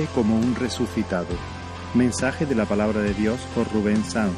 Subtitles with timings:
[0.00, 1.28] Vive como un resucitado.
[1.92, 4.34] Mensaje de la palabra de Dios por Rubén Sanz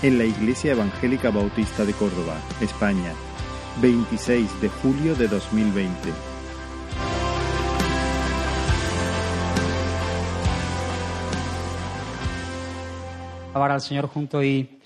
[0.00, 3.12] en la Iglesia Evangélica Bautista de Córdoba, España,
[3.80, 5.92] 26 de julio de 2020.
[13.54, 14.78] Ahora al Señor junto y,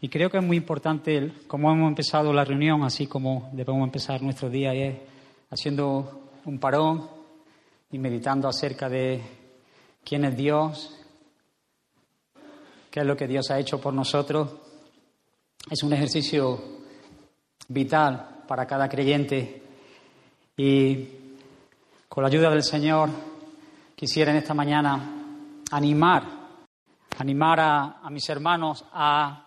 [0.00, 4.22] y creo que es muy importante cómo hemos empezado la reunión, así como debemos empezar
[4.22, 4.96] nuestro día, y es
[5.50, 7.08] haciendo un parón
[7.90, 9.43] y meditando acerca de
[10.04, 10.94] quién es Dios,
[12.90, 14.50] qué es lo que Dios ha hecho por nosotros.
[15.70, 16.62] Es un ejercicio
[17.68, 19.62] vital para cada creyente
[20.56, 21.08] y
[22.08, 23.10] con la ayuda del Señor
[23.96, 25.00] quisiera en esta mañana
[25.70, 26.22] animar,
[27.18, 29.46] animar a, a mis hermanos a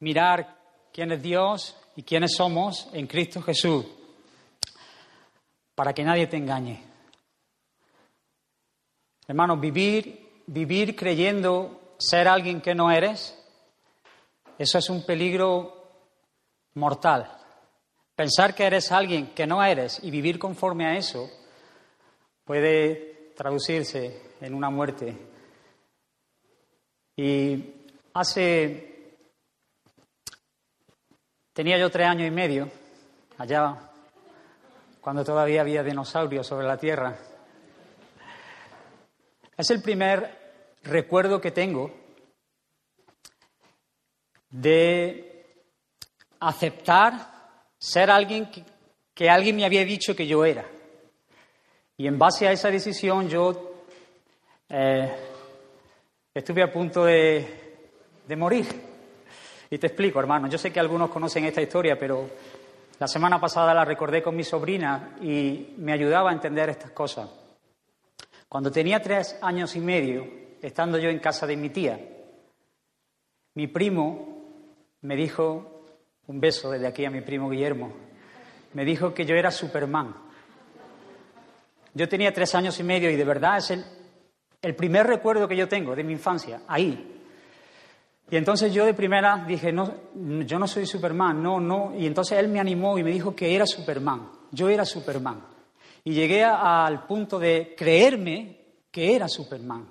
[0.00, 0.56] mirar
[0.92, 3.84] quién es Dios y quiénes somos en Cristo Jesús,
[5.74, 6.93] para que nadie te engañe.
[9.26, 13.38] Hermanos, vivir, vivir creyendo ser alguien que no eres,
[14.58, 15.84] eso es un peligro
[16.74, 17.30] mortal.
[18.14, 21.28] Pensar que eres alguien que no eres y vivir conforme a eso
[22.44, 25.16] puede traducirse en una muerte.
[27.16, 27.72] Y
[28.12, 28.90] hace...
[31.52, 32.68] Tenía yo tres años y medio,
[33.38, 33.78] allá,
[35.00, 37.16] cuando todavía había dinosaurios sobre la Tierra.
[39.56, 40.44] Es el primer
[40.82, 41.90] recuerdo que tengo
[44.50, 45.46] de
[46.40, 47.34] aceptar
[47.78, 48.50] ser alguien
[49.14, 50.64] que, alguien me había dicho que yo era.
[51.96, 53.84] Y en base a esa decisión yo
[54.68, 55.14] eh,
[56.34, 57.90] estuve a punto de,
[58.26, 58.66] de morir.
[59.70, 60.48] Y te explico, hermano.
[60.48, 62.28] Yo sé que algunos conocen esta historia, pero
[62.98, 67.43] la semana pasada la recordé con mi sobrina y me ayudaba a entender estas cosas.
[68.54, 70.28] Cuando tenía tres años y medio,
[70.62, 71.98] estando yo en casa de mi tía,
[73.54, 74.44] mi primo
[75.00, 75.82] me dijo,
[76.28, 77.92] un beso desde aquí a mi primo Guillermo,
[78.74, 80.14] me dijo que yo era Superman.
[81.94, 83.84] Yo tenía tres años y medio y de verdad es el,
[84.62, 87.22] el primer recuerdo que yo tengo de mi infancia, ahí.
[88.30, 89.92] Y entonces yo de primera dije, no,
[90.46, 91.92] yo no soy Superman, no, no.
[91.98, 95.53] Y entonces él me animó y me dijo que era Superman, yo era Superman.
[96.04, 98.58] Y llegué al punto de creerme
[98.90, 99.88] que era Superman.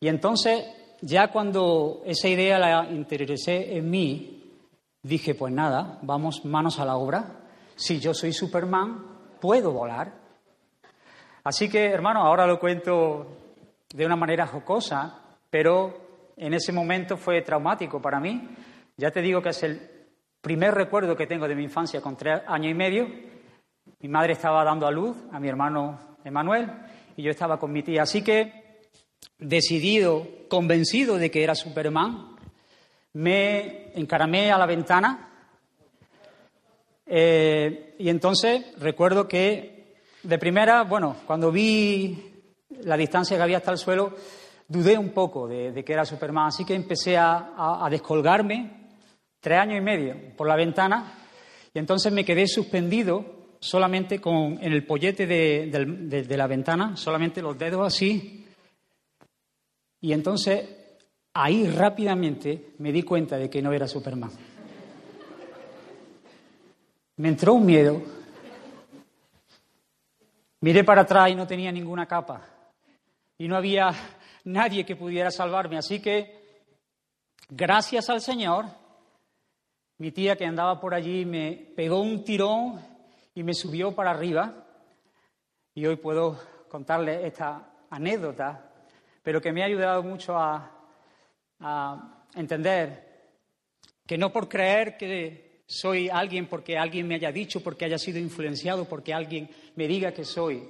[0.00, 0.64] Y entonces
[1.00, 4.42] ya cuando esa idea la interioricé en mí,
[5.02, 7.40] dije, pues nada, vamos manos a la obra.
[7.74, 9.04] Si yo soy Superman,
[9.40, 10.12] puedo volar.
[11.44, 13.26] Así que, hermano, ahora lo cuento
[13.92, 18.48] de una manera jocosa, pero en ese momento fue traumático para mí.
[18.96, 19.80] Ya te digo que es el
[20.40, 23.31] primer recuerdo que tengo de mi infancia con tres años y medio.
[24.02, 26.68] Mi madre estaba dando a luz a mi hermano Emanuel
[27.16, 28.02] y yo estaba con mi tía.
[28.02, 28.80] Así que
[29.38, 32.34] decidido, convencido de que era Superman,
[33.12, 35.30] me encaramé a la ventana
[37.06, 42.42] eh, y entonces recuerdo que de primera, bueno, cuando vi
[42.80, 44.16] la distancia que había hasta el suelo,
[44.66, 48.88] dudé un poco de, de que era Superman, así que empecé a, a, a, descolgarme
[49.38, 51.20] tres años y medio por la ventana
[51.72, 56.96] y entonces me quedé suspendido solamente con, en el pollete de, de, de la ventana,
[56.96, 58.42] solamente los dedos así
[60.02, 60.68] y entonces
[61.32, 64.32] ahí rápidamente me di cuenta de que no era Superman.
[67.16, 68.02] Me entró un miedo.
[70.60, 72.44] Miré para atrás y no tenía ninguna capa.
[73.38, 73.92] Y no había
[74.44, 75.78] nadie que pudiera salvarme.
[75.78, 76.64] Así que,
[77.48, 78.66] gracias al Señor,
[79.98, 82.80] mi tía que andaba por allí me pegó un tirón
[83.34, 84.66] y me subió para arriba.
[85.74, 86.38] Y hoy puedo
[86.68, 88.72] contarle esta anécdota
[89.22, 90.68] pero que me ha ayudado mucho a,
[92.34, 93.28] entender
[94.04, 98.18] que no por creer que soy alguien porque alguien me haya dicho, porque haya sido
[98.18, 100.64] influenciado, porque alguien me diga que soy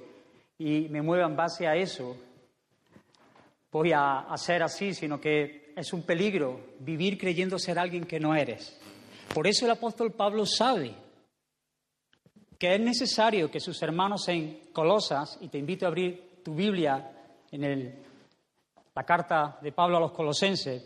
[0.59, 2.15] y me mueva en base a eso,
[3.71, 8.35] voy a ser así, sino que es un peligro vivir creyendo ser alguien que no
[8.35, 8.79] eres.
[9.33, 10.93] Por eso el apóstol Pablo sabe
[12.63, 17.11] que es necesario que sus hermanos en Colosas, y te invito a abrir tu Biblia
[17.51, 18.01] en
[18.95, 20.81] la carta de Pablo a los colosenses.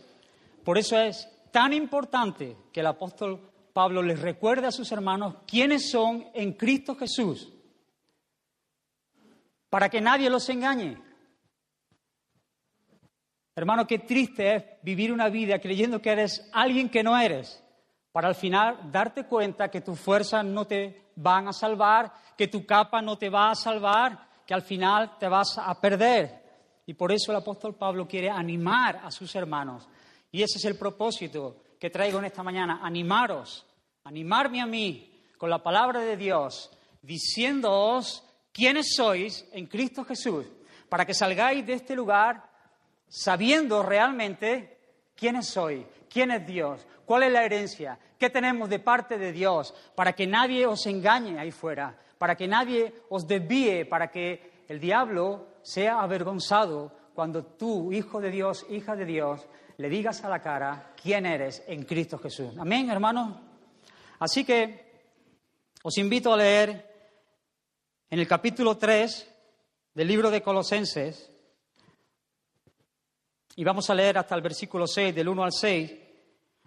[0.65, 5.91] Por eso es tan importante que el apóstol Pablo les recuerde a sus hermanos quiénes
[5.91, 7.53] son en Cristo Jesús,
[9.69, 10.97] para que nadie los engañe.
[13.55, 17.63] Hermano, qué triste es vivir una vida creyendo que eres alguien que no eres,
[18.17, 22.65] para al final darte cuenta que tus fuerzas no te van a salvar, que tu
[22.65, 26.43] capa no te va a salvar, que al final te vas a perder.
[26.87, 29.87] Y por eso el apóstol Pablo quiere animar a sus hermanos.
[30.31, 33.67] Y ese es el propósito que traigo en esta mañana, animaros,
[34.05, 36.71] animarme a mí con la palabra de Dios,
[37.03, 40.47] diciéndoos quiénes sois en Cristo Jesús,
[40.89, 42.49] para que salgáis de este lugar
[43.07, 44.75] sabiendo realmente
[45.15, 49.73] quiénes sois, quién es Dios, cuál es la herencia, qué tenemos de parte de Dios,
[49.95, 54.77] para que nadie os engañe ahí fuera, para que nadie os desvíe, para que el
[54.81, 60.41] diablo sea avergonzado cuando tú, hijo de Dios, hija de Dios, le digas a la
[60.41, 62.53] cara quién eres en Cristo Jesús.
[62.59, 63.37] Amén, hermanos.
[64.19, 64.91] Así que
[65.83, 66.93] os invito a leer
[68.09, 69.33] en el capítulo 3
[69.93, 71.31] del libro de Colosenses,
[73.55, 76.06] y vamos a leer hasta el versículo 6, del 1 al 6,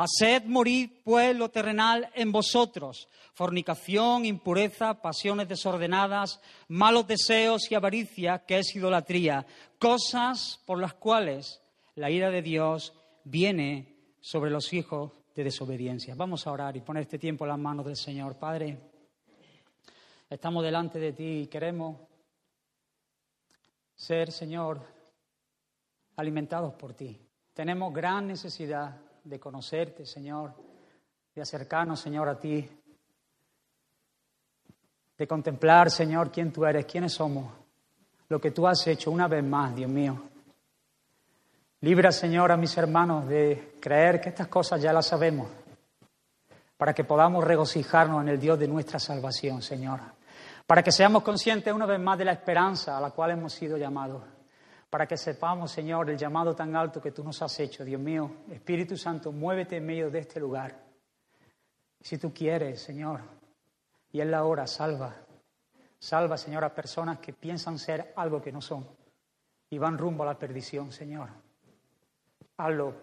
[0.00, 8.44] Haced morir, pues, lo terrenal en vosotros, fornicación, impureza, pasiones desordenadas, malos deseos y avaricia,
[8.46, 9.44] que es idolatría,
[9.80, 11.60] cosas por las cuales
[11.96, 16.14] la ira de Dios viene sobre los hijos de desobediencia.
[16.14, 18.36] Vamos a orar y poner este tiempo en las manos del Señor.
[18.36, 18.78] Padre,
[20.30, 21.96] estamos delante de ti y queremos
[23.96, 24.80] ser, Señor,
[26.14, 27.20] alimentados por ti.
[27.52, 30.54] Tenemos gran necesidad de conocerte, Señor,
[31.34, 32.66] de acercarnos, Señor, a ti,
[35.18, 37.52] de contemplar, Señor, quién tú eres, quiénes somos,
[38.28, 40.22] lo que tú has hecho una vez más, Dios mío.
[41.82, 45.48] Libra, Señor, a mis hermanos de creer que estas cosas ya las sabemos,
[46.78, 50.00] para que podamos regocijarnos en el Dios de nuestra salvación, Señor.
[50.66, 53.76] Para que seamos conscientes una vez más de la esperanza a la cual hemos sido
[53.76, 54.22] llamados.
[54.90, 57.84] Para que sepamos, Señor, el llamado tan alto que tú nos has hecho.
[57.84, 60.82] Dios mío, Espíritu Santo, muévete en medio de este lugar.
[62.00, 63.20] Si tú quieres, Señor,
[64.12, 65.14] y es la hora, salva.
[65.98, 68.86] Salva, Señor, a personas que piensan ser algo que no son
[69.70, 71.28] y van rumbo a la perdición, Señor.
[72.56, 72.94] Hazlo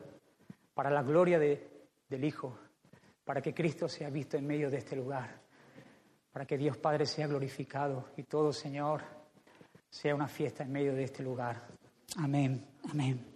[0.74, 2.58] para la gloria del Hijo,
[3.24, 5.40] para que Cristo sea visto en medio de este lugar,
[6.32, 9.02] para que Dios Padre sea glorificado y todo, Señor,
[9.90, 11.75] sea una fiesta en medio de este lugar.
[12.18, 13.36] Amén, amén.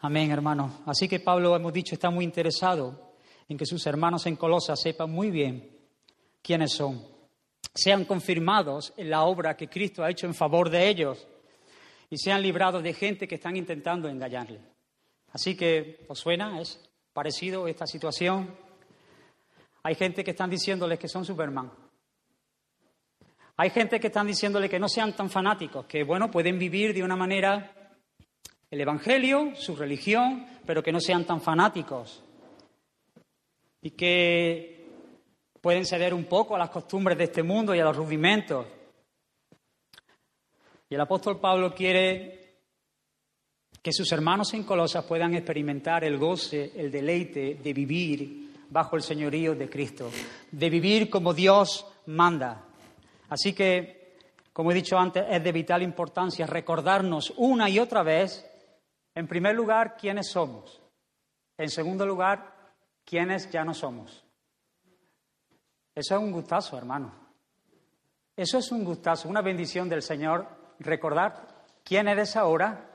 [0.00, 0.82] Amén, hermano.
[0.86, 3.14] Así que Pablo, hemos dicho, está muy interesado
[3.48, 5.76] en que sus hermanos en Colosa sepan muy bien
[6.42, 7.04] quiénes son,
[7.74, 11.26] sean confirmados en la obra que Cristo ha hecho en favor de ellos
[12.10, 14.60] y sean librados de gente que están intentando engañarle.
[15.32, 16.60] Así que, ¿os suena?
[16.60, 16.80] ¿Es
[17.12, 18.54] parecido esta situación?
[19.82, 21.70] Hay gente que están diciéndoles que son Superman.
[23.60, 27.02] Hay gente que están diciéndole que no sean tan fanáticos, que, bueno, pueden vivir de
[27.02, 27.72] una manera
[28.70, 32.22] el Evangelio, su religión, pero que no sean tan fanáticos.
[33.82, 34.86] Y que
[35.60, 38.64] pueden ceder un poco a las costumbres de este mundo y a los rudimentos.
[40.88, 42.60] Y el apóstol Pablo quiere
[43.82, 49.02] que sus hermanos en Colosas puedan experimentar el goce, el deleite de vivir bajo el
[49.02, 50.12] señorío de Cristo,
[50.52, 52.67] de vivir como Dios manda.
[53.28, 54.16] Así que,
[54.52, 58.44] como he dicho antes, es de vital importancia recordarnos una y otra vez,
[59.14, 60.80] en primer lugar, quiénes somos.
[61.56, 62.72] En segundo lugar,
[63.04, 64.24] quiénes ya no somos.
[65.94, 67.12] Eso es un gustazo, hermano.
[68.36, 70.46] Eso es un gustazo, una bendición del Señor
[70.78, 72.88] recordar quién eres ahora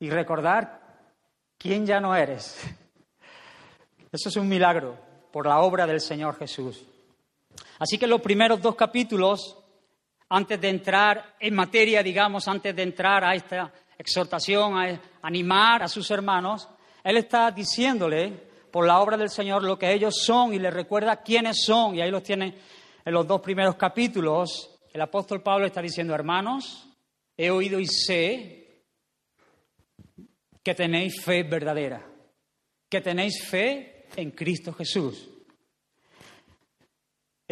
[0.00, 0.80] y recordar
[1.56, 2.60] quién ya no eres.
[4.10, 4.98] Eso es un milagro
[5.30, 6.84] por la obra del Señor Jesús.
[7.82, 9.58] Así que los primeros dos capítulos,
[10.28, 15.88] antes de entrar en materia, digamos, antes de entrar a esta exhortación, a animar a
[15.88, 16.68] sus hermanos,
[17.02, 18.30] Él está diciéndole
[18.70, 21.96] por la obra del Señor lo que ellos son y les recuerda quiénes son.
[21.96, 22.54] Y ahí los tiene
[23.04, 24.78] en los dos primeros capítulos.
[24.92, 26.88] El apóstol Pablo está diciendo, hermanos,
[27.36, 28.84] he oído y sé
[30.62, 32.00] que tenéis fe verdadera,
[32.88, 35.31] que tenéis fe en Cristo Jesús.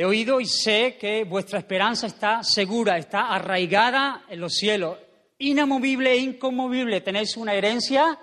[0.00, 4.96] He oído y sé que vuestra esperanza está segura, está arraigada en los cielos,
[5.36, 7.02] inamovible e inconmovible.
[7.02, 8.18] Tenéis una herencia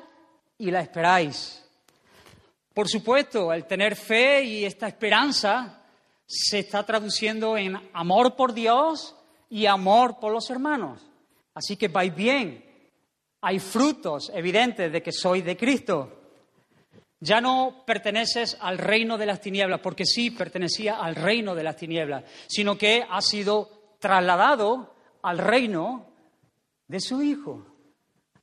[0.58, 1.64] y la esperáis.
[2.74, 5.84] Por supuesto, el tener fe y esta esperanza
[6.26, 9.16] se está traduciendo en amor por Dios
[9.48, 11.00] y amor por los hermanos.
[11.54, 12.66] Así que vais bien.
[13.40, 16.27] hay frutos evidentes de que soy de Cristo.
[17.20, 21.76] Ya no perteneces al reino de las tinieblas, porque sí pertenecía al reino de las
[21.76, 24.94] tinieblas, sino que ha sido trasladado
[25.24, 26.06] al reino
[26.88, 27.66] de su Hijo.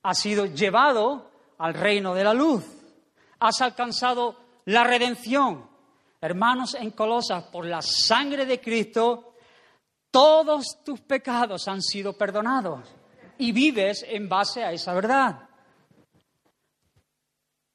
[0.03, 2.65] Ha sido llevado al reino de la luz.
[3.39, 5.69] Has alcanzado la redención.
[6.21, 9.35] Hermanos en Colosas, por la sangre de Cristo,
[10.11, 12.89] todos tus pecados han sido perdonados
[13.39, 15.49] y vives en base a esa verdad.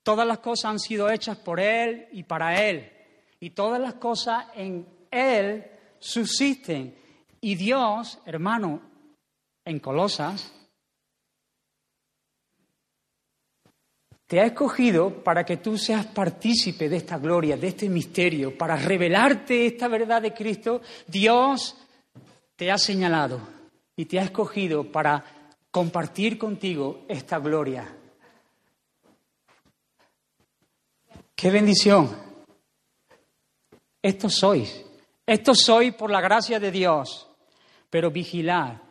[0.10, 2.92] Todas las cosas han sido hechas por Él y para Él.
[3.40, 5.64] Y todas las cosas en Él
[6.00, 6.96] subsisten.
[7.40, 8.82] Y Dios, hermano,
[9.64, 10.52] en Colosas,
[14.26, 18.78] te ha escogido para que tú seas partícipe de esta gloria, de este misterio, para
[18.78, 20.82] revelarte esta verdad de Cristo.
[21.06, 21.78] Dios
[22.56, 23.40] te ha señalado
[23.96, 25.24] y te ha escogido para
[25.70, 27.99] compartir contigo esta gloria.
[31.40, 32.10] ¡Qué bendición!
[34.02, 34.86] Esto sois.
[35.26, 37.30] Esto soy por la gracia de Dios.
[37.90, 38.82] Pero vigilad,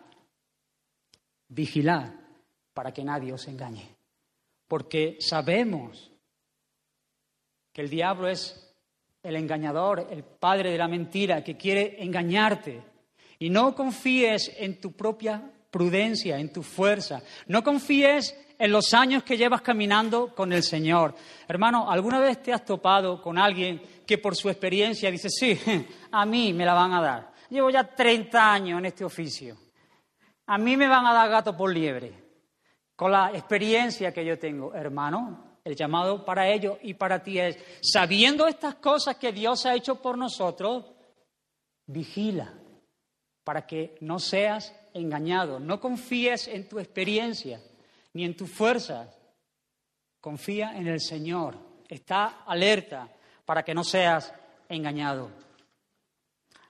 [1.49, 2.11] vigilad
[2.73, 3.95] para que nadie os engañe.
[4.67, 6.11] Porque sabemos
[7.71, 8.75] que el diablo es
[9.23, 12.83] el engañador, el padre de la mentira, que quiere engañarte.
[13.41, 17.21] Y no confíes en tu propia prudencia, en tu fuerza.
[17.47, 21.15] No confíes en los años que llevas caminando con el Señor.
[21.47, 25.59] Hermano, ¿alguna vez te has topado con alguien que por su experiencia dice, sí,
[26.11, 27.33] a mí me la van a dar?
[27.51, 29.57] Llevo ya 30 años en este oficio.
[30.47, 32.13] A mí me van a dar gato por liebre.
[32.97, 37.57] Con la experiencia que yo tengo, hermano, el llamado para ellos y para ti es,
[37.81, 40.85] sabiendo estas cosas que Dios ha hecho por nosotros,
[41.87, 42.53] vigila
[43.45, 45.61] para que no seas engañado.
[45.61, 47.61] No confíes en tu experiencia
[48.13, 49.19] ni en tus fuerzas.
[50.21, 51.57] Confía en el Señor.
[51.89, 53.09] Está alerta
[53.45, 54.33] para que no seas
[54.69, 55.31] engañado.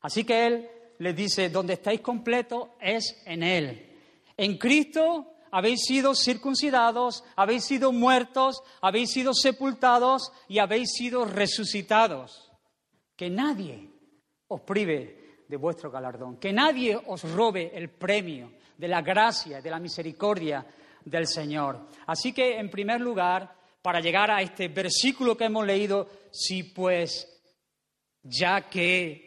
[0.02, 3.96] Así que Él les dice, donde estáis completos es en Él.
[4.36, 12.52] En Cristo habéis sido circuncidados, habéis sido muertos, habéis sido sepultados y habéis sido resucitados.
[13.16, 13.90] Que nadie
[14.48, 16.36] os prive de vuestro galardón.
[16.36, 20.64] Que nadie os robe el premio de la gracia, de la misericordia
[21.04, 21.88] del Señor.
[22.06, 27.26] Así que, en primer lugar, para llegar a este versículo que hemos leído, si pues,
[28.22, 29.26] ya que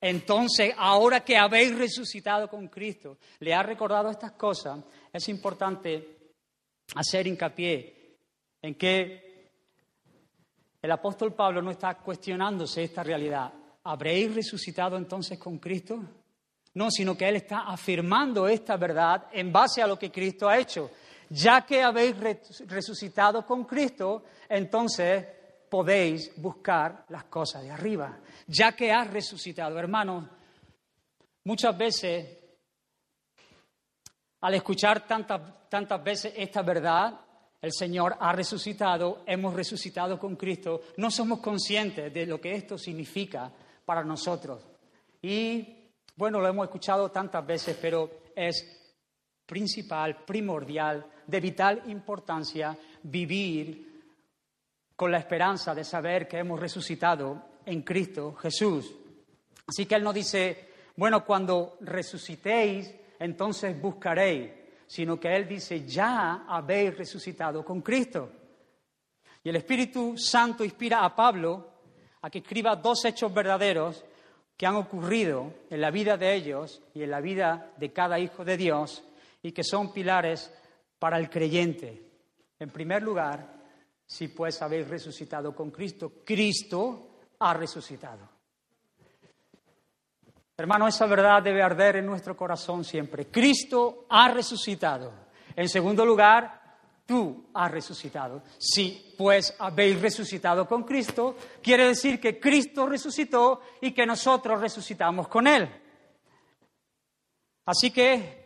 [0.00, 6.32] entonces, ahora que habéis resucitado con Cristo, le ha recordado estas cosas, es importante
[6.94, 8.16] hacer hincapié
[8.62, 9.50] en que
[10.80, 13.52] el apóstol Pablo no está cuestionándose esta realidad.
[13.84, 16.00] ¿habréis resucitado entonces con Cristo?
[16.74, 20.58] No, sino que Él está afirmando esta verdad en base a lo que Cristo ha
[20.58, 20.90] hecho.
[21.30, 22.16] Ya que habéis
[22.66, 25.24] resucitado con Cristo, entonces
[25.68, 28.18] podéis buscar las cosas de arriba.
[28.48, 30.28] Ya que has resucitado, hermanos,
[31.44, 32.36] muchas veces,
[34.40, 37.20] al escuchar tantas, tantas veces esta verdad,
[37.62, 42.76] el Señor ha resucitado, hemos resucitado con Cristo, no somos conscientes de lo que esto
[42.76, 43.52] significa
[43.84, 44.66] para nosotros.
[45.22, 48.80] Y bueno, lo hemos escuchado tantas veces, pero es
[49.46, 53.90] principal, primordial, de vital importancia vivir
[54.96, 58.94] con la esperanza de saber que hemos resucitado en Cristo Jesús.
[59.66, 64.50] Así que Él nos dice, bueno, cuando resucitéis, entonces buscaréis,
[64.86, 68.30] sino que Él dice, ya habéis resucitado con Cristo.
[69.42, 71.70] Y el Espíritu Santo inspira a Pablo
[72.22, 74.04] a que escriba dos hechos verdaderos
[74.56, 78.44] que han ocurrido en la vida de ellos y en la vida de cada hijo
[78.44, 79.02] de Dios
[79.42, 80.52] y que son pilares
[81.00, 82.10] para el creyente.
[82.60, 83.58] En primer lugar,
[84.06, 88.28] si pues habéis resucitado con Cristo, Cristo ha resucitado.
[90.56, 93.28] Hermano, esa verdad debe arder en nuestro corazón siempre.
[93.28, 95.10] Cristo ha resucitado.
[95.56, 96.60] En segundo lugar,
[97.06, 98.42] tú has resucitado.
[98.58, 105.28] Si pues habéis resucitado con Cristo, quiere decir que Cristo resucitó y que nosotros resucitamos
[105.28, 105.66] con Él.
[107.64, 108.39] Así que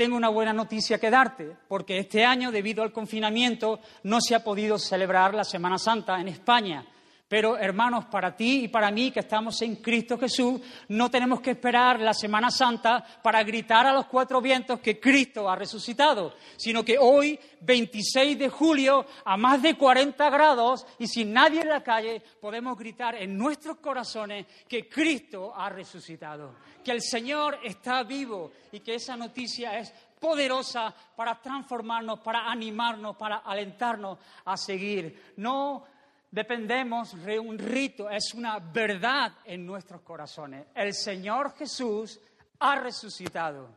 [0.00, 4.42] tengo una buena noticia que darte, porque este año, debido al confinamiento, no se ha
[4.42, 6.86] podido celebrar la Semana Santa en España.
[7.30, 11.52] Pero hermanos, para ti y para mí que estamos en Cristo Jesús, no tenemos que
[11.52, 16.84] esperar la Semana Santa para gritar a los cuatro vientos que Cristo ha resucitado, sino
[16.84, 21.84] que hoy, 26 de julio, a más de 40 grados y sin nadie en la
[21.84, 28.50] calle, podemos gritar en nuestros corazones que Cristo ha resucitado, que el Señor está vivo
[28.72, 35.34] y que esa noticia es poderosa para transformarnos, para animarnos, para alentarnos a seguir.
[35.36, 35.99] No
[36.30, 40.66] dependemos de un rito, es una verdad en nuestros corazones.
[40.74, 42.20] El Señor Jesús
[42.60, 43.68] ha resucitado.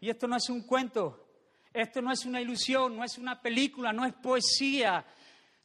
[0.00, 1.26] Y esto no es un cuento,
[1.72, 5.04] esto no es una ilusión, no es una película, no es poesía,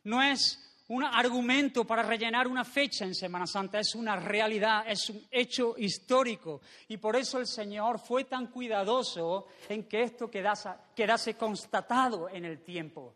[0.03, 5.09] no es un argumento para rellenar una fecha en Semana Santa, es una realidad, es
[5.09, 6.61] un hecho histórico.
[6.87, 12.63] Y por eso el Señor fue tan cuidadoso en que esto quedase, constatado en el
[12.63, 13.15] tiempo.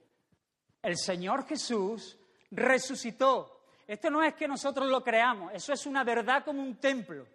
[0.82, 2.18] El Señor Jesús
[2.52, 3.64] resucitó.
[3.88, 7.26] Esto no es que nosotros lo creamos, eso es una verdad como un templo.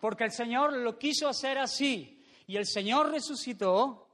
[0.00, 2.24] Porque el Señor lo quiso hacer así.
[2.46, 4.06] Y el Señor resucitó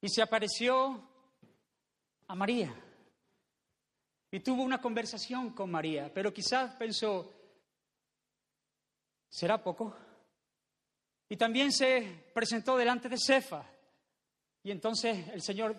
[0.00, 1.08] y se apareció
[2.26, 2.74] a María
[4.34, 7.32] y tuvo una conversación con María, pero quizás pensó,
[9.28, 9.96] ¿será poco?
[11.28, 13.64] Y también se presentó delante de Cefa.
[14.64, 15.76] Y entonces el Señor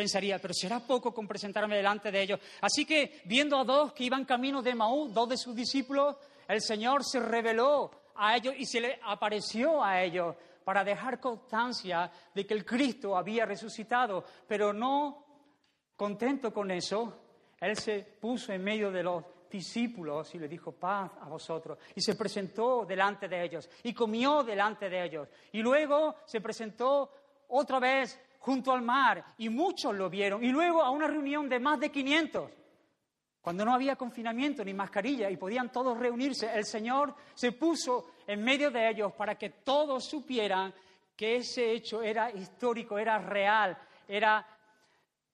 [0.00, 2.40] pensaría, pero será poco con presentarme delante de ellos.
[2.62, 6.16] Así que viendo a dos que iban camino de Maú, dos de sus discípulos,
[6.48, 12.10] el Señor se reveló a ellos y se le apareció a ellos para dejar constancia
[12.34, 15.26] de que el Cristo había resucitado, pero no
[15.96, 17.18] contento con eso,
[17.60, 21.76] él se puso en medio de los discípulos y le dijo paz a vosotros.
[21.94, 25.28] Y se presentó delante de ellos y comió delante de ellos.
[25.52, 27.12] Y luego se presentó
[27.48, 30.42] otra vez junto al mar y muchos lo vieron.
[30.42, 32.50] Y luego a una reunión de más de 500.
[33.40, 38.42] Cuando no había confinamiento ni mascarilla y podían todos reunirse, el Señor se puso en
[38.42, 40.74] medio de ellos para que todos supieran
[41.16, 44.46] que ese hecho era histórico, era real, era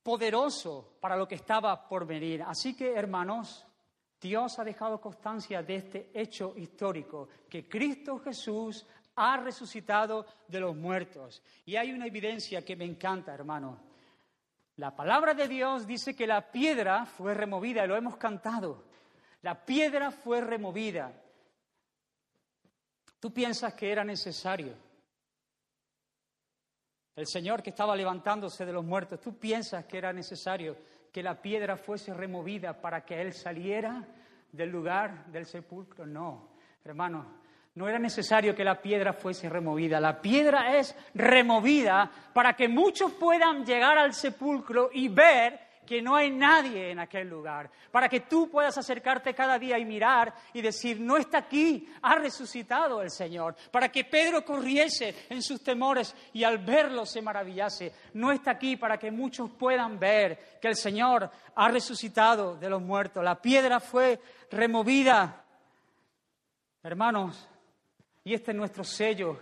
[0.03, 2.43] poderoso para lo que estaba por venir.
[2.43, 3.67] Así que, hermanos,
[4.21, 10.77] Dios ha dejado constancia de este hecho histórico, que Cristo Jesús ha resucitado de los
[10.77, 11.43] muertos.
[11.65, 13.79] Y hay una evidencia que me encanta, hermano.
[14.77, 18.85] La palabra de Dios dice que la piedra fue removida, lo hemos cantado.
[19.43, 21.13] La piedra fue removida.
[23.19, 24.87] ¿Tú piensas que era necesario
[27.17, 30.77] el Señor que estaba levantándose de los muertos, ¿tú piensas que era necesario
[31.11, 34.07] que la piedra fuese removida para que Él saliera
[34.53, 36.07] del lugar del sepulcro?
[36.07, 36.51] No,
[36.85, 37.41] hermano,
[37.77, 40.01] no era necesario que la piedra fuese removida.
[40.01, 46.17] La piedra es removida para que muchos puedan llegar al sepulcro y ver que no
[46.17, 50.61] hay nadie en aquel lugar, para que tú puedas acercarte cada día y mirar y
[50.61, 56.13] decir, no está aquí, ha resucitado el Señor, para que Pedro corriese en sus temores
[56.33, 60.77] y al verlo se maravillase, no está aquí para que muchos puedan ver que el
[60.77, 64.19] Señor ha resucitado de los muertos, la piedra fue
[64.51, 65.45] removida.
[66.83, 67.49] Hermanos,
[68.27, 69.39] y este es nuestro sello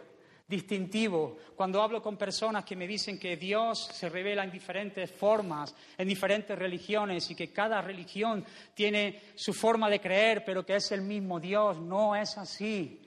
[0.47, 1.39] distintivo.
[1.57, 6.07] Cuando hablo con personas que me dicen que Dios se revela en diferentes formas, en
[6.07, 8.45] diferentes religiones y que cada religión
[8.75, 13.01] tiene su forma de creer, pero que es el mismo Dios, no es así.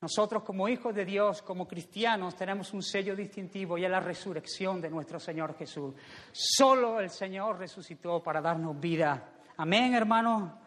[0.00, 4.80] Nosotros como hijos de Dios, como cristianos, tenemos un sello distintivo y es la resurrección
[4.80, 5.94] de nuestro Señor Jesús.
[6.32, 9.34] Solo el Señor resucitó para darnos vida.
[9.56, 10.65] Amén, hermanos.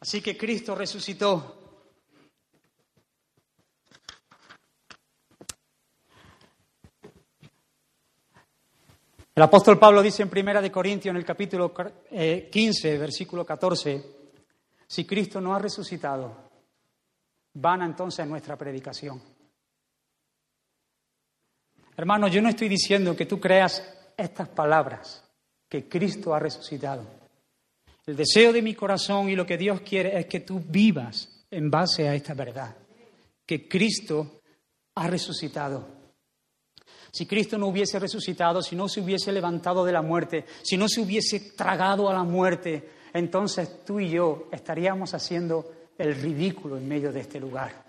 [0.00, 1.58] Así que Cristo resucitó
[9.38, 14.04] El apóstol Pablo dice en Primera de Corintios, en el capítulo 15, eh, versículo 14,
[14.84, 16.50] si Cristo no ha resucitado,
[17.54, 19.22] van entonces nuestra predicación.
[21.96, 25.22] Hermano, yo no estoy diciendo que tú creas estas palabras,
[25.68, 27.17] que Cristo ha resucitado.
[28.08, 31.70] El deseo de mi corazón y lo que Dios quiere es que tú vivas en
[31.70, 32.74] base a esta verdad,
[33.44, 34.40] que Cristo
[34.94, 35.86] ha resucitado.
[37.12, 40.88] Si Cristo no hubiese resucitado, si no se hubiese levantado de la muerte, si no
[40.88, 46.88] se hubiese tragado a la muerte, entonces tú y yo estaríamos haciendo el ridículo en
[46.88, 47.84] medio de este lugar.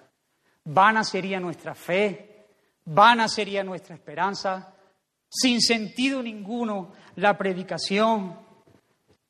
[0.65, 2.47] Vana sería nuestra fe,
[2.83, 4.75] vana sería nuestra esperanza,
[5.29, 8.48] sin sentido ninguno la predicación.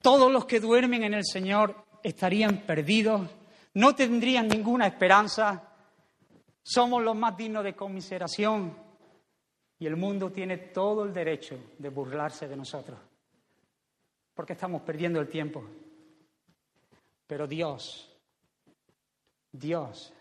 [0.02, 3.30] Todos los que duermen en el Señor estarían perdidos,
[3.74, 5.74] no tendrían ninguna esperanza.
[6.62, 8.76] Somos los más dignos de conmiseración
[9.78, 13.00] y el mundo tiene todo el derecho de burlarse de nosotros,
[14.34, 15.64] porque estamos perdiendo el tiempo.
[17.28, 18.10] Pero Dios,
[19.52, 20.14] Dios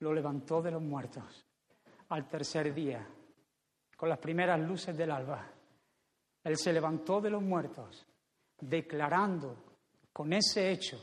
[0.00, 1.44] lo levantó de los muertos
[2.08, 3.06] al tercer día,
[3.96, 5.46] con las primeras luces del alba.
[6.44, 8.06] Él se levantó de los muertos,
[8.60, 9.56] declarando
[10.12, 11.00] con ese hecho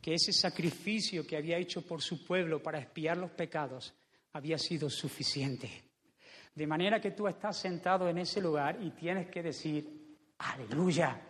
[0.00, 3.94] que ese sacrificio que había hecho por su pueblo para expiar los pecados
[4.32, 5.84] había sido suficiente.
[6.54, 11.20] De manera que tú estás sentado en ese lugar y tienes que decir, aleluya,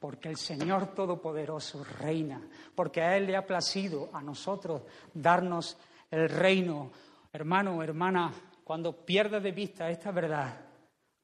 [0.00, 2.40] porque el Señor Todopoderoso reina,
[2.74, 4.82] porque a Él le ha placido a nosotros
[5.12, 5.76] darnos
[6.10, 6.90] el reino.
[7.32, 8.32] Hermano, hermana,
[8.64, 10.58] cuando pierdas de vista esta verdad,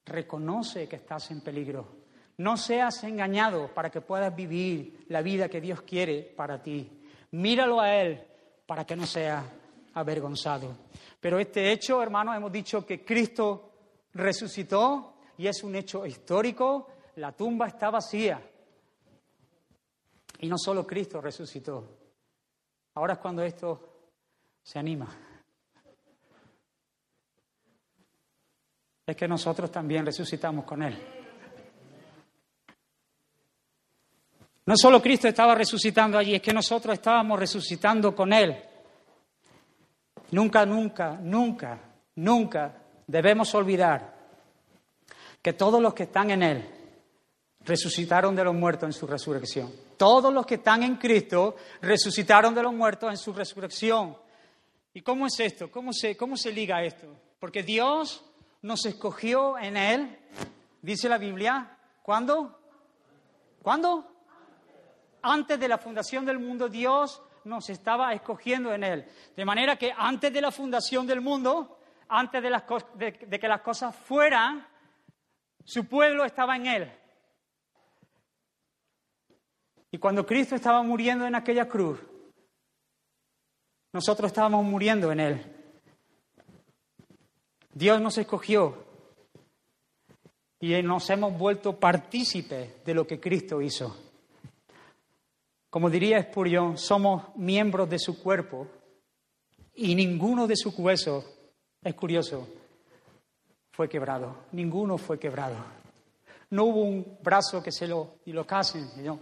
[0.04, 2.01] reconoce que estás en peligro.
[2.42, 6.90] No seas engañado para que puedas vivir la vida que Dios quiere para ti.
[7.30, 8.20] Míralo a Él
[8.66, 9.44] para que no seas
[9.94, 10.76] avergonzado.
[11.20, 13.70] Pero este hecho, hermanos, hemos dicho que Cristo
[14.14, 16.88] resucitó y es un hecho histórico.
[17.14, 18.42] La tumba está vacía.
[20.40, 21.96] Y no solo Cristo resucitó.
[22.94, 24.08] Ahora es cuando esto
[24.64, 25.06] se anima.
[29.06, 31.21] Es que nosotros también resucitamos con Él.
[34.64, 38.56] No solo Cristo estaba resucitando allí, es que nosotros estábamos resucitando con Él.
[40.30, 41.80] Nunca, nunca, nunca,
[42.14, 42.74] nunca
[43.06, 44.14] debemos olvidar
[45.42, 46.70] que todos los que están en Él
[47.64, 49.72] resucitaron de los muertos en su resurrección.
[49.96, 54.16] Todos los que están en Cristo resucitaron de los muertos en su resurrección.
[54.94, 55.70] ¿Y cómo es esto?
[55.70, 57.06] ¿Cómo se, cómo se liga esto?
[57.40, 58.24] Porque Dios
[58.62, 60.18] nos escogió en Él,
[60.80, 62.58] dice la Biblia, ¿cuándo?
[63.62, 64.11] ¿Cuándo?
[65.22, 69.06] Antes de la fundación del mundo, Dios nos estaba escogiendo en Él.
[69.36, 73.62] De manera que antes de la fundación del mundo, antes de, las de que las
[73.62, 74.66] cosas fueran,
[75.64, 76.92] su pueblo estaba en Él.
[79.90, 82.00] Y cuando Cristo estaba muriendo en aquella cruz,
[83.92, 85.56] nosotros estábamos muriendo en Él.
[87.74, 88.86] Dios nos escogió
[90.60, 94.11] y nos hemos vuelto partícipes de lo que Cristo hizo.
[95.72, 98.66] Como diría Spurgeon, somos miembros de su cuerpo
[99.74, 101.24] y ninguno de sus huesos,
[101.82, 102.46] es curioso,
[103.70, 104.36] fue quebrado.
[104.52, 105.56] Ninguno fue quebrado.
[106.50, 109.18] No hubo un brazo que se lo y lo Señor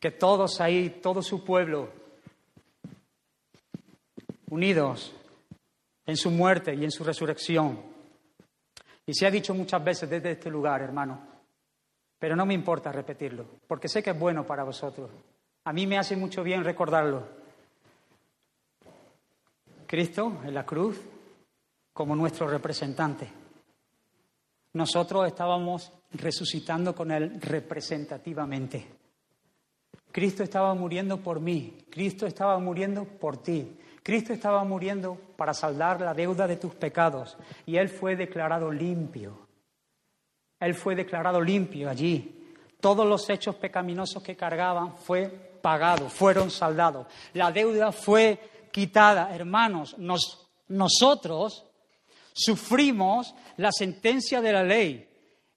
[0.00, 1.90] que todos ahí, todo su pueblo,
[4.48, 5.14] unidos
[6.06, 7.78] en su muerte y en su resurrección.
[9.04, 11.27] Y se ha dicho muchas veces desde este lugar, hermano,
[12.18, 15.10] pero no me importa repetirlo, porque sé que es bueno para vosotros.
[15.64, 17.22] A mí me hace mucho bien recordarlo.
[19.86, 21.00] Cristo en la cruz
[21.92, 23.28] como nuestro representante.
[24.74, 28.86] Nosotros estábamos resucitando con Él representativamente.
[30.12, 36.00] Cristo estaba muriendo por mí, Cristo estaba muriendo por ti, Cristo estaba muriendo para saldar
[36.00, 39.47] la deuda de tus pecados y Él fue declarado limpio.
[40.60, 42.34] Él fue declarado limpio allí.
[42.80, 45.28] Todos los hechos pecaminosos que cargaban fue
[45.60, 47.06] pagado, fueron saldados.
[47.34, 49.34] La deuda fue quitada.
[49.34, 49.96] Hermanos,
[50.68, 51.64] nosotros
[52.32, 55.08] sufrimos la sentencia de la ley.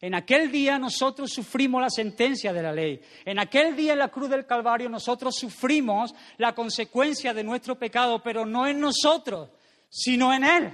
[0.01, 2.99] En aquel día nosotros sufrimos la sentencia de la ley.
[3.23, 8.19] En aquel día en la cruz del Calvario nosotros sufrimos la consecuencia de nuestro pecado,
[8.23, 9.49] pero no en nosotros,
[9.89, 10.73] sino en Él.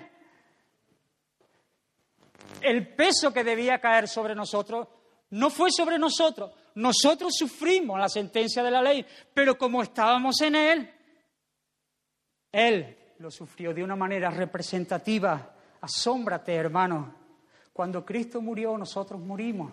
[2.62, 4.88] El peso que debía caer sobre nosotros
[5.32, 6.52] no fue sobre nosotros.
[6.76, 10.94] Nosotros sufrimos la sentencia de la ley, pero como estábamos en Él,
[12.52, 15.54] Él lo sufrió de una manera representativa.
[15.82, 17.18] Asómbrate, hermano
[17.78, 19.72] cuando Cristo murió, nosotros murimos.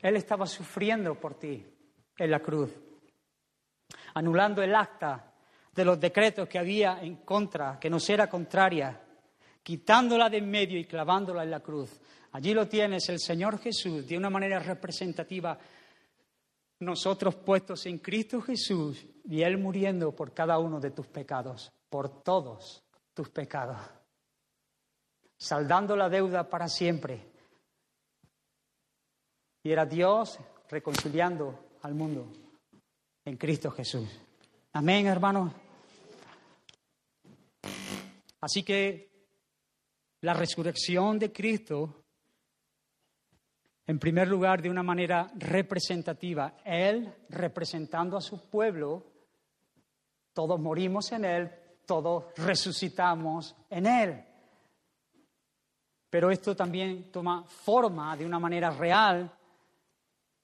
[0.00, 1.66] Él estaba sufriendo por ti
[2.16, 2.70] en la cruz,
[4.14, 5.34] anulando el acta
[5.74, 8.96] de los decretos que había en contra, que nos era contraria,
[9.62, 12.00] quitándola de en medio y clavándola en la cruz.
[12.32, 15.58] Allí lo tienes, el Señor Jesús, de una manera representativa,
[16.80, 22.22] nosotros puestos en Cristo Jesús y Él muriendo por cada uno de tus pecados, por
[22.22, 22.82] todos
[23.14, 23.78] tus pecados
[25.42, 27.20] saldando la deuda para siempre.
[29.64, 32.32] Y era Dios reconciliando al mundo
[33.24, 34.08] en Cristo Jesús.
[34.72, 35.52] Amén, hermanos.
[38.40, 39.11] Así que
[40.22, 42.04] la resurrección de Cristo,
[43.86, 49.04] en primer lugar, de una manera representativa, Él representando a su pueblo,
[50.32, 51.50] todos morimos en Él,
[51.84, 54.24] todos resucitamos en Él.
[56.08, 59.30] Pero esto también toma forma de una manera real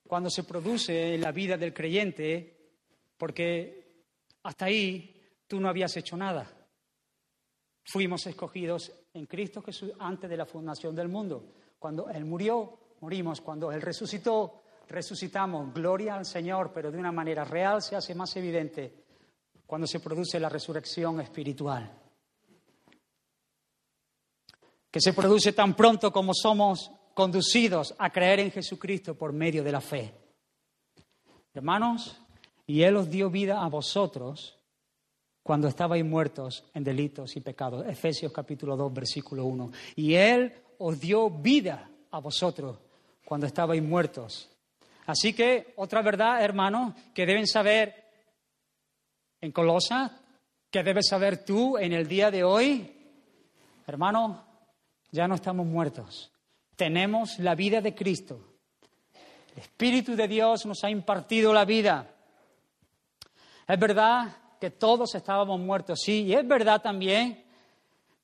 [0.08, 2.72] cuando se produce en la vida del creyente,
[3.16, 4.06] porque
[4.42, 6.50] hasta ahí tú no habías hecho nada.
[7.84, 11.44] Fuimos escogidos en Cristo Jesús antes de la fundación del mundo.
[11.78, 13.40] Cuando Él murió, morimos.
[13.40, 18.34] Cuando Él resucitó, resucitamos, gloria al Señor, pero de una manera real se hace más
[18.36, 19.04] evidente
[19.66, 21.90] cuando se produce la resurrección espiritual.
[24.90, 29.72] Que se produce tan pronto como somos conducidos a creer en Jesucristo por medio de
[29.72, 30.14] la fe.
[31.52, 32.20] Hermanos,
[32.66, 34.57] y Él os dio vida a vosotros
[35.48, 37.86] cuando estabais muertos en delitos y pecados.
[37.86, 39.72] Efesios capítulo 2, versículo 1.
[39.96, 42.76] Y Él os dio vida a vosotros
[43.24, 44.50] cuando estabais muertos.
[45.06, 47.94] Así que otra verdad, hermanos, que deben saber
[49.40, 50.20] en Colosa,
[50.70, 52.94] que debes saber tú en el día de hoy,
[53.86, 54.44] hermano,
[55.10, 56.30] ya no estamos muertos.
[56.76, 58.58] Tenemos la vida de Cristo.
[59.54, 62.06] El Espíritu de Dios nos ha impartido la vida.
[63.66, 67.44] Es verdad que todos estábamos muertos, sí, y es verdad también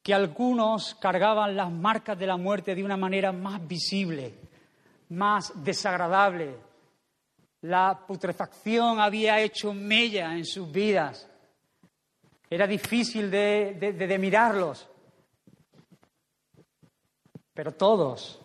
[0.02, 4.34] que algunos cargaban las marcas de la muerte de una manera más visible,
[5.08, 6.56] más desagradable.
[7.62, 11.26] La putrefacción había hecho mella en sus vidas.
[12.50, 14.86] Era difícil de, mirarlos.
[17.54, 18.40] Pero todos,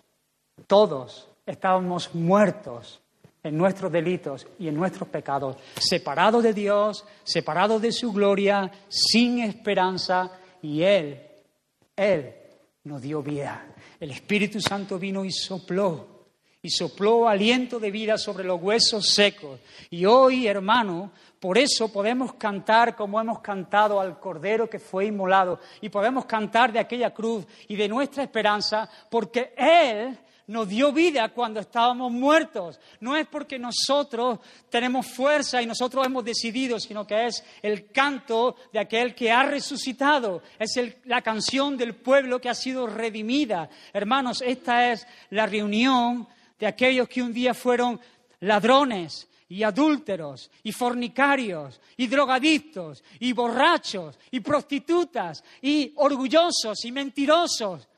[0.66, 3.02] todos estábamos muertos
[3.44, 9.40] en nuestros delitos y en nuestros pecados, separados de Dios, separados de su gloria, sin
[9.40, 11.30] esperanza, y Él
[12.00, 12.34] él
[12.86, 13.76] nos dio vida.
[14.00, 16.08] El Espíritu Santo vino y sopló,
[16.62, 19.60] y sopló aliento de vida sobre los huesos secos.
[19.90, 25.60] Y hoy, hermano, por eso podemos cantar como hemos cantado al Cordero que fue inmolado,
[25.82, 30.18] y podemos cantar de aquella cruz y de nuestra esperanza, porque Él
[30.50, 32.80] nos dio vida cuando estábamos muertos.
[33.00, 38.56] No es porque nosotros tenemos fuerza y nosotros hemos decidido, sino que es el canto
[38.74, 40.42] de aquel que ha resucitado.
[40.58, 40.72] Es
[41.06, 43.70] la canción del pueblo que ha sido redimida.
[43.94, 46.28] Hermanos, esta es la reunión
[46.60, 48.00] de aquellos que un día fueron
[48.40, 57.89] ladrones, y adúlteros, y fornicarios, y drogadictos, y borrachos, y prostitutas, y orgullosos, y mentirosos,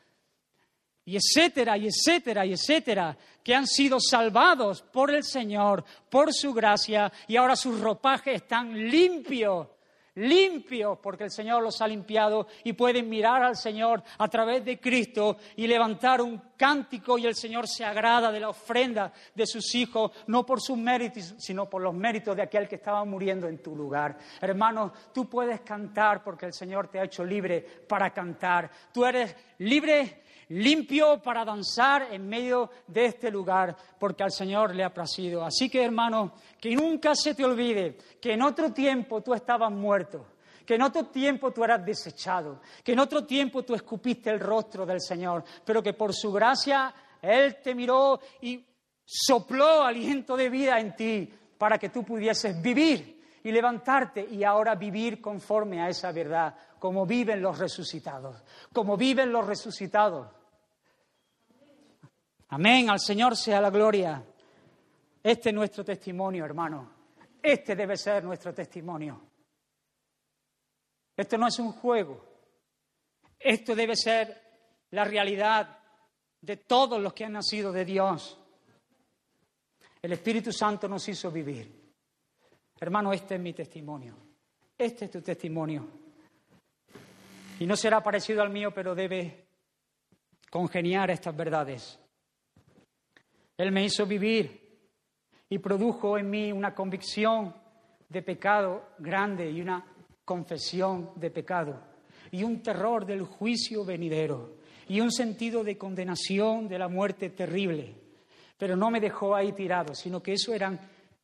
[1.11, 6.53] y etcétera, y etcétera, y etcétera, que han sido salvados por el Señor, por su
[6.53, 9.67] gracia, y ahora sus ropajes están limpios,
[10.15, 14.79] limpios, porque el Señor los ha limpiado y pueden mirar al Señor a través de
[14.79, 19.75] Cristo y levantar un cántico y el Señor se agrada de la ofrenda de sus
[19.75, 23.61] hijos, no por sus méritos, sino por los méritos de aquel que estaba muriendo en
[23.61, 24.17] tu lugar.
[24.39, 28.71] Hermanos, tú puedes cantar porque el Señor te ha hecho libre para cantar.
[28.93, 34.83] Tú eres libre limpio para danzar en medio de este lugar, porque al Señor le
[34.83, 35.43] ha placido.
[35.45, 40.25] Así que, hermano, que nunca se te olvide que en otro tiempo tú estabas muerto,
[40.65, 44.85] que en otro tiempo tú eras desechado, que en otro tiempo tú escupiste el rostro
[44.85, 48.65] del Señor, pero que por su gracia Él te miró y
[49.05, 54.75] sopló aliento de vida en ti para que tú pudieses vivir y levantarte y ahora
[54.75, 60.40] vivir conforme a esa verdad, como viven los resucitados, como viven los resucitados.
[62.51, 64.21] Amén, al Señor sea la gloria.
[65.23, 66.91] Este es nuestro testimonio, hermano.
[67.41, 69.21] Este debe ser nuestro testimonio.
[71.15, 72.25] Esto no es un juego.
[73.39, 74.41] Esto debe ser
[74.91, 75.79] la realidad
[76.41, 78.37] de todos los que han nacido de Dios.
[80.01, 81.93] El Espíritu Santo nos hizo vivir.
[82.81, 84.17] Hermano, este es mi testimonio.
[84.77, 85.87] Este es tu testimonio.
[87.59, 89.45] Y no será parecido al mío, pero debe
[90.49, 92.01] congeniar estas verdades.
[93.61, 94.59] Él me hizo vivir
[95.47, 97.53] y produjo en mí una convicción
[98.09, 99.85] de pecado grande y una
[100.25, 101.79] confesión de pecado
[102.31, 104.55] y un terror del juicio venidero
[104.87, 107.93] y un sentido de condenación de la muerte terrible.
[108.57, 110.79] Pero no me dejó ahí tirado, sino que eso eran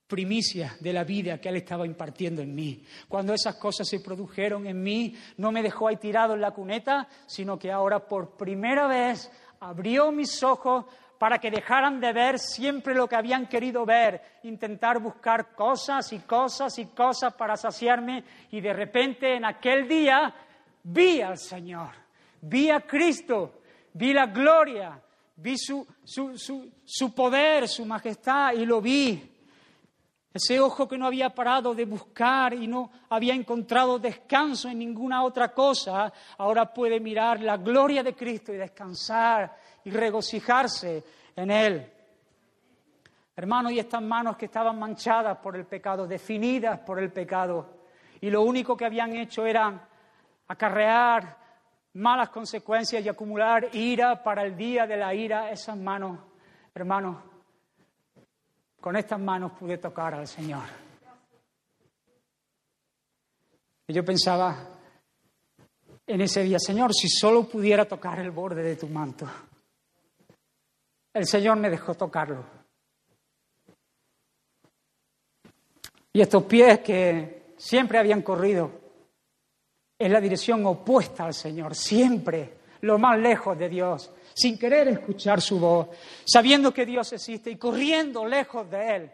[0.06, 2.84] primicias de la vida que Él estaba impartiendo en mí.
[3.08, 7.08] Cuando esas cosas se produjeron en mí, no me dejó ahí tirado en la cuneta,
[7.26, 10.86] sino que ahora por primera vez abrió mis ojos
[11.18, 16.20] para que dejaran de ver siempre lo que habían querido ver, intentar buscar cosas y
[16.20, 20.34] cosas y cosas para saciarme y de repente en aquel día
[20.84, 21.90] vi al Señor,
[22.42, 23.62] vi a Cristo,
[23.94, 25.02] vi la gloria,
[25.38, 29.34] vi su, su, poder, su majestad y lo vi.
[30.34, 35.24] Ese ojo que no había parado de buscar y no había encontrado descanso en ninguna
[35.24, 39.52] otra cosa, ahora puede mirar la gloria de Cristo y descansar
[39.88, 41.02] y regocijarse
[41.34, 41.94] en Él.
[43.38, 47.78] Hermanos, y estas manos que estaban manchadas por el pecado, definidas por el pecado,
[48.20, 49.88] y lo único que habían hecho era
[50.46, 51.38] acarrear
[51.94, 56.20] malas consecuencias y acumular ira para el día de la ira, esas manos,
[56.76, 57.24] hermanos,
[58.82, 60.64] con estas manos pude tocar al Señor.
[63.88, 64.54] Y yo pensaba
[66.06, 69.26] en ese día, Señor, si solo pudiera tocar el borde de tu manto.
[71.18, 72.44] El Señor me dejó tocarlo.
[76.14, 78.70] Y estos pies que siempre habían corrido
[79.98, 85.42] en la dirección opuesta al Señor, siempre lo más lejos de Dios, sin querer escuchar
[85.42, 85.88] su voz,
[86.24, 89.12] sabiendo que Dios existe y corriendo lejos de Él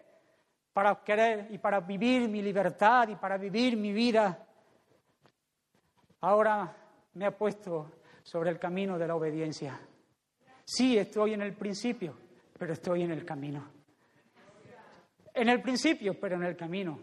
[0.73, 4.45] para querer y para vivir mi libertad y para vivir mi vida.
[6.19, 6.75] Ahora
[7.13, 9.79] me ha puesto sobre el camino de la obediencia.
[10.65, 12.15] Sí, estoy en el principio,
[12.57, 13.67] pero estoy en el camino.
[15.33, 16.99] En el principio, pero en el camino.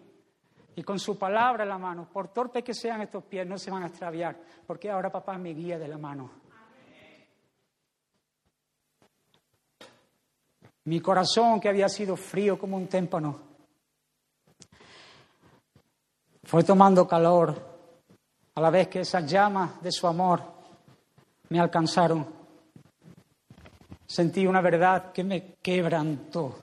[0.77, 3.71] Y con su palabra en la mano, por torpe que sean estos pies, no se
[3.71, 6.31] van a extraviar, porque ahora papá me guía de la mano.
[10.85, 13.51] Mi corazón, que había sido frío como un témpano,
[16.45, 17.55] fue tomando calor
[18.55, 20.43] a la vez que esas llamas de su amor
[21.49, 22.40] me alcanzaron.
[24.11, 26.61] Sentí una verdad que me quebrantó.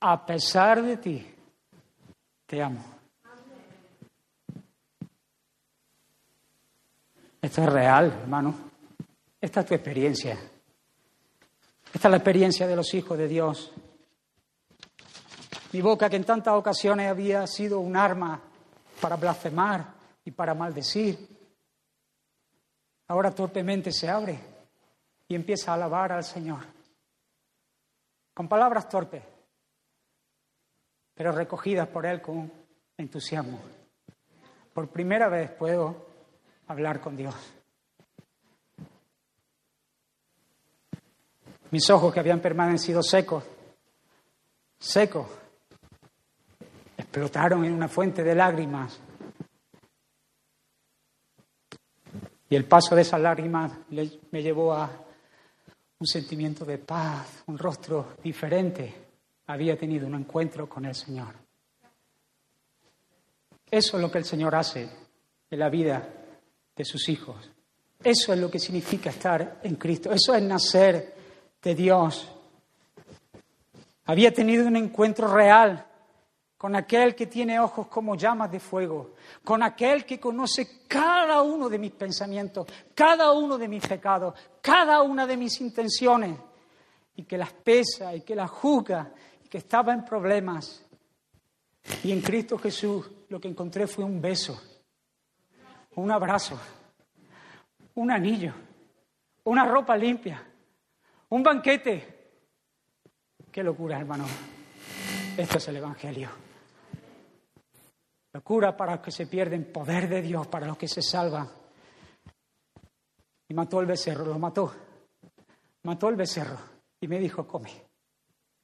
[0.00, 1.26] A pesar de ti,
[2.44, 2.84] te amo.
[7.40, 8.54] Esto es real, hermano.
[9.40, 10.38] Esta es tu experiencia.
[11.94, 13.72] Esta es la experiencia de los hijos de Dios.
[15.72, 18.38] Mi boca, que en tantas ocasiones había sido un arma
[19.00, 19.94] para blasfemar
[20.26, 21.26] y para maldecir,
[23.06, 24.57] ahora torpemente se abre
[25.28, 26.64] y empieza a alabar al Señor.
[28.32, 29.22] Con palabras torpes,
[31.14, 32.50] pero recogidas por Él con
[32.96, 33.60] entusiasmo.
[34.72, 36.06] Por primera vez puedo
[36.68, 37.34] hablar con Dios.
[41.70, 43.44] Mis ojos que habían permanecido secos,
[44.78, 45.26] secos,
[46.96, 48.98] explotaron en una fuente de lágrimas.
[52.48, 55.07] Y el paso de esas lágrimas me llevó a
[56.00, 58.94] un sentimiento de paz, un rostro diferente.
[59.46, 61.34] Había tenido un encuentro con el Señor.
[63.70, 64.88] Eso es lo que el Señor hace
[65.50, 66.08] en la vida
[66.76, 67.50] de sus hijos.
[68.02, 70.12] Eso es lo que significa estar en Cristo.
[70.12, 71.14] Eso es nacer
[71.60, 72.28] de Dios.
[74.04, 75.87] Había tenido un encuentro real
[76.58, 81.68] con aquel que tiene ojos como llamas de fuego, con aquel que conoce cada uno
[81.68, 82.66] de mis pensamientos,
[82.96, 86.36] cada uno de mis pecados, cada una de mis intenciones,
[87.14, 89.12] y que las pesa y que las juzga,
[89.44, 90.84] y que estaba en problemas.
[92.02, 94.60] Y en Cristo Jesús lo que encontré fue un beso,
[95.94, 96.58] un abrazo,
[97.94, 98.52] un anillo,
[99.44, 100.44] una ropa limpia,
[101.28, 102.18] un banquete.
[103.52, 104.26] Qué locura, hermano.
[105.36, 106.47] Esto es el Evangelio.
[108.32, 111.48] Locura para los que se pierden, poder de Dios para los que se salvan.
[113.48, 114.74] Y mató el becerro, lo mató.
[115.84, 116.58] Mató el becerro
[117.00, 117.70] y me dijo, come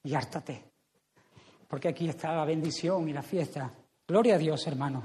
[0.03, 0.72] y hártate.
[1.66, 3.72] Porque aquí está la bendición y la fiesta.
[4.07, 5.03] Gloria a Dios, hermano.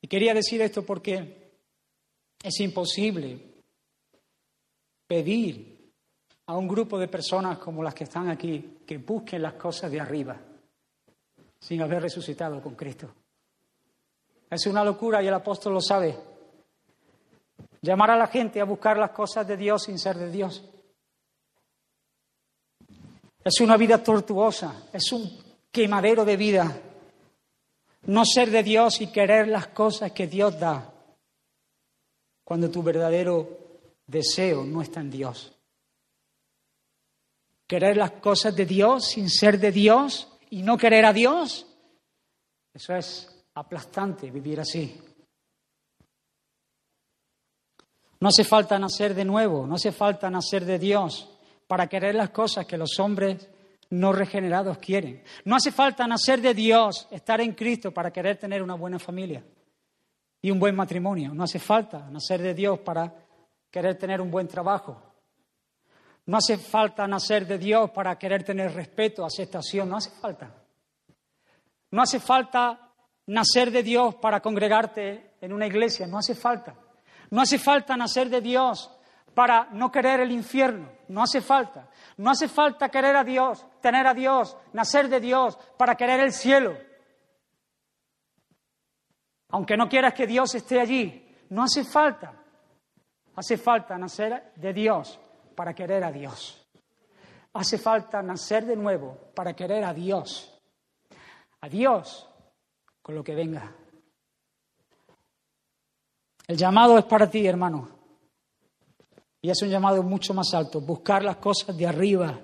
[0.00, 1.52] Y quería decir esto porque
[2.42, 3.62] es imposible
[5.06, 5.92] pedir
[6.46, 10.00] a un grupo de personas como las que están aquí que busquen las cosas de
[10.00, 10.49] arriba
[11.60, 13.12] sin haber resucitado con Cristo.
[14.48, 16.16] Es una locura y el apóstol lo sabe.
[17.82, 20.64] Llamar a la gente a buscar las cosas de Dios sin ser de Dios.
[23.44, 25.30] Es una vida tortuosa, es un
[25.70, 26.80] quemadero de vida.
[28.02, 30.92] No ser de Dios y querer las cosas que Dios da
[32.42, 33.58] cuando tu verdadero
[34.06, 35.52] deseo no está en Dios.
[37.66, 41.66] Querer las cosas de Dios sin ser de Dios y no querer a Dios,
[42.74, 45.00] eso es aplastante vivir así.
[48.20, 51.30] No hace falta nacer de nuevo, no hace falta nacer de Dios
[51.66, 53.48] para querer las cosas que los hombres
[53.90, 55.22] no regenerados quieren.
[55.44, 59.42] No hace falta nacer de Dios, estar en Cristo para querer tener una buena familia
[60.42, 61.32] y un buen matrimonio.
[61.32, 63.14] No hace falta nacer de Dios para
[63.70, 65.09] querer tener un buen trabajo.
[66.30, 70.48] No hace falta nacer de Dios para querer tener respeto, aceptación, no hace falta.
[71.90, 72.92] No hace falta
[73.26, 76.76] nacer de Dios para congregarte en una iglesia, no hace falta.
[77.30, 78.96] No hace falta nacer de Dios
[79.34, 81.88] para no querer el infierno, no hace falta.
[82.18, 86.32] No hace falta querer a Dios, tener a Dios, nacer de Dios para querer el
[86.32, 86.78] cielo.
[89.48, 92.40] Aunque no quieras que Dios esté allí, no hace falta.
[93.34, 95.18] Hace falta nacer de Dios
[95.60, 96.56] para querer a Dios.
[97.52, 100.58] Hace falta nacer de nuevo para querer a Dios.
[101.60, 102.26] A Dios
[103.02, 103.70] con lo que venga.
[106.46, 107.90] El llamado es para ti, hermano.
[109.42, 112.40] Y es un llamado mucho más alto, buscar las cosas de arriba.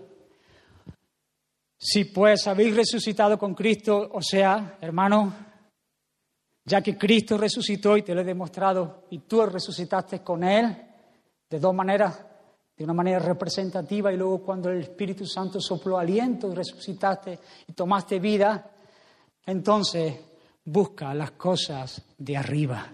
[1.79, 5.35] Si pues habéis resucitado con Cristo, o sea, hermano,
[6.67, 10.87] ya que Cristo resucitó y te lo he demostrado, y tú resucitaste con Él,
[11.49, 12.26] de dos maneras,
[12.77, 17.73] de una manera representativa y luego cuando el Espíritu Santo sopló aliento y resucitaste y
[17.73, 18.71] tomaste vida,
[19.47, 20.15] entonces
[20.65, 22.93] busca las cosas de arriba,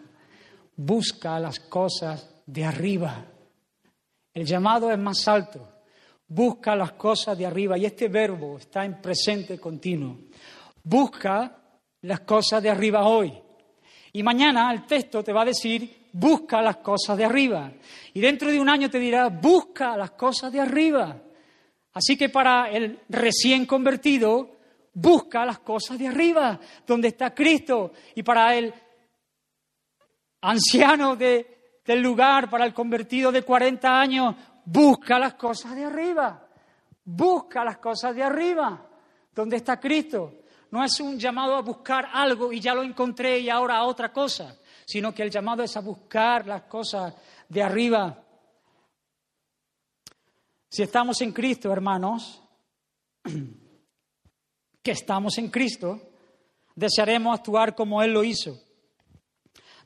[0.76, 3.24] busca las cosas de arriba.
[4.32, 5.68] El llamado es más alto,
[6.28, 10.16] busca las cosas de arriba y este verbo está en presente continuo.
[10.84, 11.58] Busca
[12.02, 13.32] las cosas de arriba hoy.
[14.12, 17.72] Y mañana el texto te va a decir busca las cosas de arriba.
[18.12, 21.16] Y dentro de un año te dirá, busca las cosas de arriba.
[21.94, 24.58] Así que para el recién convertido,
[24.94, 27.92] busca las cosas de arriba, donde está Cristo.
[28.14, 28.72] Y para el
[30.42, 36.46] anciano de, del lugar, para el convertido de 40 años, busca las cosas de arriba.
[37.04, 38.86] Busca las cosas de arriba,
[39.34, 40.34] donde está Cristo.
[40.70, 44.12] No es un llamado a buscar algo y ya lo encontré y ahora a otra
[44.12, 44.56] cosa
[44.86, 47.14] sino que el llamado es a buscar las cosas
[47.48, 48.24] de arriba.
[50.68, 52.42] Si estamos en Cristo, hermanos,
[54.82, 56.00] que estamos en Cristo,
[56.74, 58.58] desearemos actuar como Él lo hizo.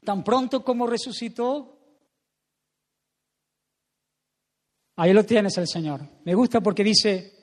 [0.04, 1.78] Tan pronto como resucitó,
[4.96, 6.00] ahí lo tienes el Señor.
[6.24, 7.34] Me gusta porque dice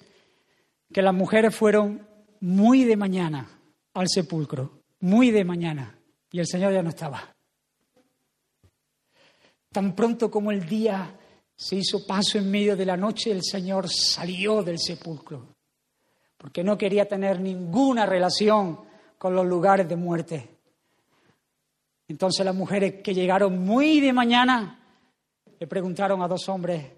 [0.91, 2.07] que las mujeres fueron
[2.39, 3.59] muy de mañana
[3.93, 5.99] al sepulcro, muy de mañana,
[6.31, 7.35] y el Señor ya no estaba.
[9.73, 11.19] Tan pronto como el día
[11.55, 15.55] se hizo paso en medio de la noche, el Señor salió del sepulcro,
[16.37, 18.81] porque no quería tener ninguna relación
[19.17, 20.57] con los lugares de muerte.
[22.07, 24.79] Entonces las mujeres que llegaron muy de mañana
[25.59, 26.91] le preguntaron a dos hombres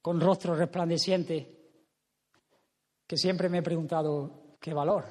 [0.00, 1.58] con rostro resplandeciente,
[3.04, 5.04] que siempre me he preguntado, ¿qué valor?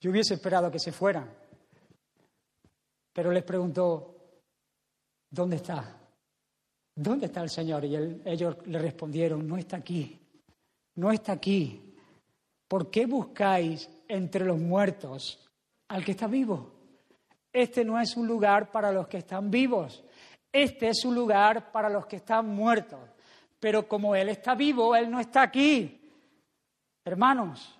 [0.00, 1.32] Yo hubiese esperado que se fueran,
[3.12, 4.19] pero les preguntó,
[5.30, 5.96] ¿dónde está?
[6.94, 7.84] ¿Dónde está el Señor?
[7.84, 10.18] Y ellos le respondieron, no está aquí,
[10.96, 11.94] no está aquí.
[12.68, 15.48] ¿Por qué buscáis entre los muertos
[15.88, 16.72] al que está vivo?
[17.52, 20.04] Este no es un lugar para los que están vivos,
[20.52, 23.00] este es un lugar para los que están muertos.
[23.58, 26.00] Pero como Él está vivo, Él no está aquí.
[27.04, 27.78] Hermanos,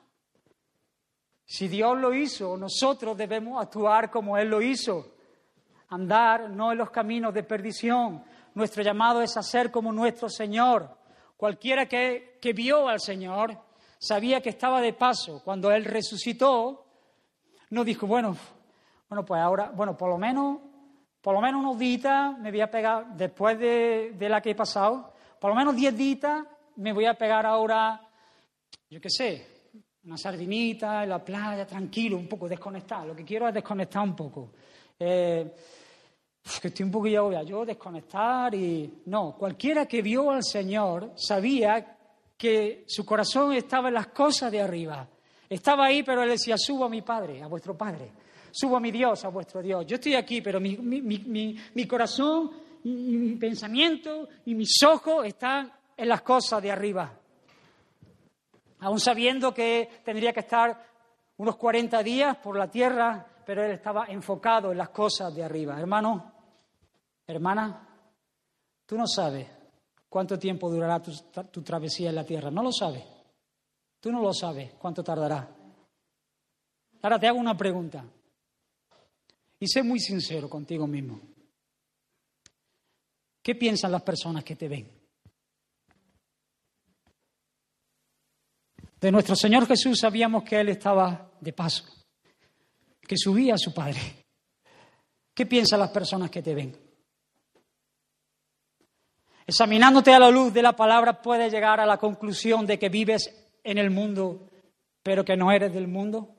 [1.45, 5.15] si Dios lo hizo, nosotros debemos actuar como Él lo hizo
[5.91, 8.25] andar no en los caminos de perdición.
[8.55, 10.97] Nuestro llamado es a ser como nuestro Señor.
[11.37, 13.59] Cualquiera que, que vio al Señor
[13.99, 15.43] sabía que estaba de paso.
[15.45, 16.87] Cuando Él resucitó,
[17.71, 18.37] no dijo, bueno,
[19.09, 20.59] bueno, pues ahora, bueno, por lo menos,
[21.21, 24.55] por lo menos unos días me voy a pegar, después de, de la que he
[24.55, 26.45] pasado, por lo menos diez días
[26.77, 28.01] me voy a pegar ahora,
[28.89, 29.47] yo qué sé,
[30.05, 33.07] una sardinita en la playa, tranquilo, un poco desconectar.
[33.07, 34.53] Lo que quiero es desconectar un poco.
[34.99, 35.55] Eh,
[36.61, 41.97] que estoy un poquillo voy yo desconectar y no, cualquiera que vio al Señor sabía
[42.37, 45.07] que su corazón estaba en las cosas de arriba.
[45.49, 48.11] Estaba ahí, pero él decía, subo a mi Padre, a vuestro Padre,
[48.51, 49.85] subo a mi Dios, a vuestro Dios.
[49.87, 52.51] Yo estoy aquí, pero mi, mi corazón
[52.85, 57.13] y mi pensamiento y mis ojos están en las cosas de arriba.
[58.81, 60.87] Aún sabiendo que tendría que estar
[61.37, 65.79] unos 40 días por la tierra, pero él estaba enfocado en las cosas de arriba.
[65.79, 66.33] Hermano,
[67.27, 67.89] hermana,
[68.87, 69.47] tú no sabes
[70.09, 73.05] cuánto tiempo durará tu, travesía en la tierra, no lo sabes.
[74.01, 75.49] Tú no lo sabes cuánto tardará.
[77.03, 78.05] Ahora te hago una pregunta.
[79.59, 81.21] Y sé muy sincero contigo mismo.
[83.43, 84.91] ¿Qué piensan las personas que te ven?
[89.01, 92.00] De nuestro Señor Jesús sabíamos que Él estaba de paso
[93.11, 93.99] que subía a su Padre.
[95.35, 96.77] ¿Qué piensan las personas que te ven?
[99.45, 103.51] Examinándote a la luz de la palabra puedes llegar a la conclusión de que vives
[103.65, 104.49] en el mundo,
[105.03, 106.37] pero que no eres del mundo.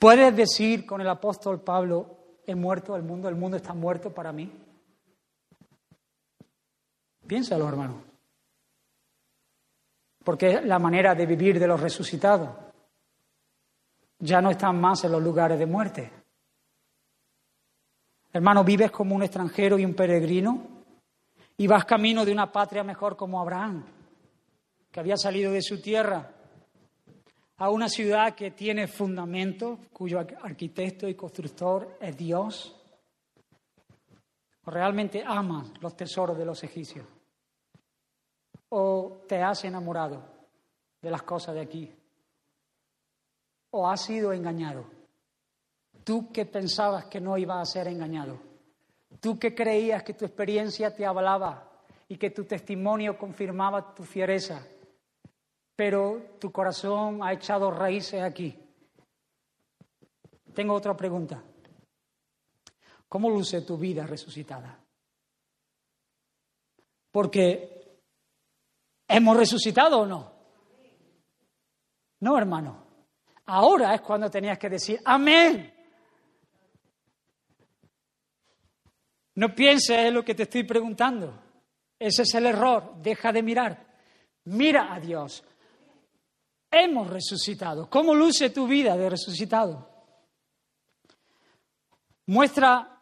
[0.00, 4.32] ¿Puedes decir con el apóstol Pablo, he muerto el mundo, el mundo está muerto para
[4.32, 4.50] mí?
[7.28, 8.02] Piénsalo, hermano.
[10.24, 12.66] Porque es la manera de vivir de los resucitados
[14.18, 16.12] ya no están más en los lugares de muerte.
[18.32, 20.84] Hermano, vives como un extranjero y un peregrino
[21.56, 23.84] y vas camino de una patria mejor como Abraham,
[24.90, 26.30] que había salido de su tierra
[27.58, 32.76] a una ciudad que tiene fundamento, cuyo arquitecto y constructor es Dios?
[34.64, 37.06] ¿O realmente amas los tesoros de los egipcios?
[38.68, 40.22] ¿O te has enamorado
[41.02, 41.97] de las cosas de aquí?
[43.70, 44.84] ¿O has sido engañado?
[46.04, 48.38] Tú que pensabas que no ibas a ser engañado.
[49.20, 51.70] Tú que creías que tu experiencia te avalaba
[52.08, 54.62] y que tu testimonio confirmaba tu fiereza
[55.78, 58.52] pero tu corazón ha echado raíces aquí.
[60.52, 61.40] Tengo otra pregunta.
[63.08, 64.76] ¿Cómo luce tu vida resucitada?
[67.12, 68.00] Porque
[69.06, 70.32] hemos resucitado o no.
[72.18, 72.87] No, hermano.
[73.50, 75.72] Ahora es cuando tenías que decir, amén.
[79.36, 81.32] No pienses en lo que te estoy preguntando.
[81.98, 82.96] Ese es el error.
[83.00, 83.86] Deja de mirar.
[84.44, 85.42] Mira a Dios.
[86.70, 87.88] Hemos resucitado.
[87.88, 89.88] ¿Cómo luce tu vida de resucitado?
[92.26, 93.00] ¿Muestra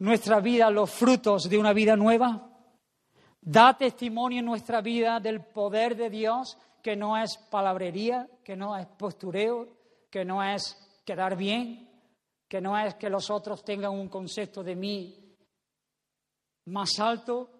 [0.00, 2.50] nuestra vida los frutos de una vida nueva?
[3.40, 6.58] ¿Da testimonio en nuestra vida del poder de Dios
[6.88, 9.68] que no es palabrería, que no es postureo,
[10.08, 10.74] que no es
[11.04, 11.86] quedar bien,
[12.48, 15.36] que no es que los otros tengan un concepto de mí
[16.64, 17.50] más alto,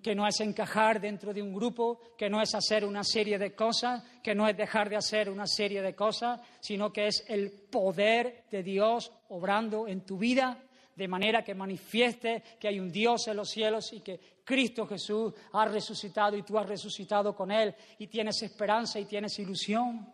[0.00, 3.56] que no es encajar dentro de un grupo, que no es hacer una serie de
[3.56, 7.50] cosas, que no es dejar de hacer una serie de cosas, sino que es el
[7.68, 10.62] poder de Dios obrando en tu vida,
[10.96, 15.34] de manera que manifieste que hay un Dios en los cielos y que Cristo Jesús
[15.52, 20.08] ha resucitado y tú has resucitado con Él y tienes esperanza y tienes ilusión.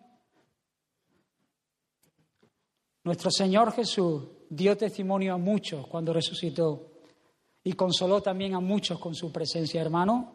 [3.05, 6.91] Nuestro Señor Jesús dio testimonio a muchos cuando resucitó
[7.63, 10.35] y consoló también a muchos con su presencia, hermano.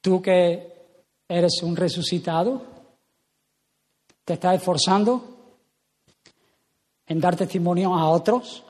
[0.00, 2.66] Tú que eres un resucitado,
[4.24, 5.39] te estás esforzando
[7.10, 8.62] en dar testimonio a otros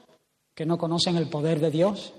[0.54, 2.14] que no conocen el poder de Dios.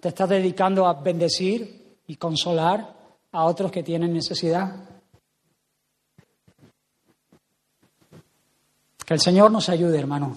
[0.00, 2.96] Te estás dedicando a bendecir y consolar
[3.32, 4.88] a otros que tienen necesidad.
[9.04, 10.34] Que el Señor nos ayude, hermano.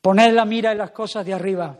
[0.00, 1.78] Poner la mira en las cosas de arriba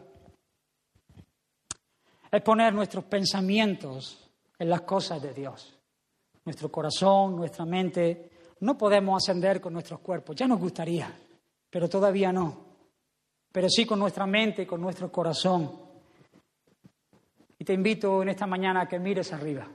[2.30, 5.74] es poner nuestros pensamientos en las cosas de Dios.
[6.44, 8.27] Nuestro corazón, nuestra mente.
[8.60, 10.36] No podemos ascender con nuestros cuerpos.
[10.36, 11.12] Ya nos gustaría,
[11.70, 12.66] pero todavía no.
[13.52, 15.70] Pero sí con nuestra mente con nuestro corazón.
[17.58, 19.66] Y te invito en esta mañana a que mires arriba.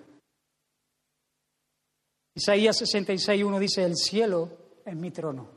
[2.36, 4.50] Isaías 66.1 dice, el cielo
[4.86, 5.48] es mi trono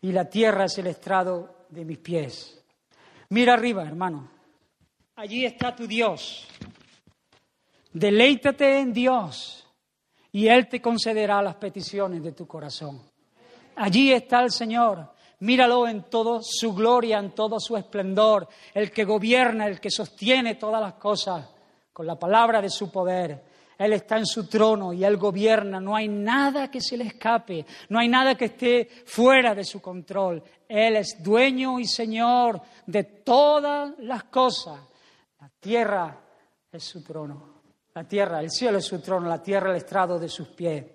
[0.00, 2.62] y la tierra es el estrado de mis pies.
[3.30, 4.30] Mira arriba, hermano.
[5.16, 6.46] Allí está tu Dios.
[7.92, 9.67] Deleítate en Dios
[10.32, 13.00] y Él te concederá las peticiones de tu corazón.
[13.76, 15.12] Allí está el Señor.
[15.40, 20.56] Míralo en toda su gloria, en todo su esplendor, el que gobierna, el que sostiene
[20.56, 21.48] todas las cosas
[21.92, 23.44] con la palabra de su poder.
[23.78, 25.80] Él está en su trono y Él gobierna.
[25.80, 29.80] No hay nada que se le escape, no hay nada que esté fuera de su
[29.80, 30.42] control.
[30.68, 34.80] Él es dueño y Señor de todas las cosas.
[35.40, 36.18] La tierra
[36.72, 37.57] es su trono.
[37.98, 40.86] La tierra, el cielo es su trono, la tierra el estrado de sus pies.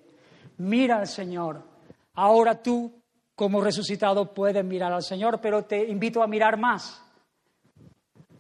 [0.60, 1.62] Mira al Señor.
[2.14, 3.04] Ahora tú,
[3.36, 7.04] como resucitado, puedes mirar al Señor, pero te invito a mirar más.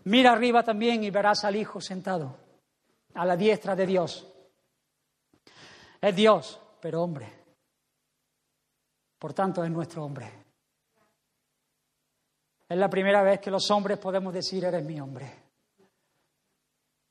[0.05, 2.38] Mira arriba también y verás al Hijo sentado
[3.14, 4.34] a la diestra de Dios.
[5.99, 7.34] Es Dios, pero hombre.
[9.20, 10.32] Por tanto, es nuestro hombre.
[12.70, 15.30] Es la primera vez que los hombres podemos decir, eres mi hombre.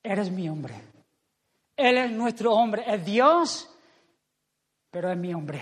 [0.02, 1.01] Eres mi hombre.
[1.88, 2.84] Él es nuestro hombre.
[2.86, 3.68] Es Dios,
[4.90, 5.60] pero es mi hombre.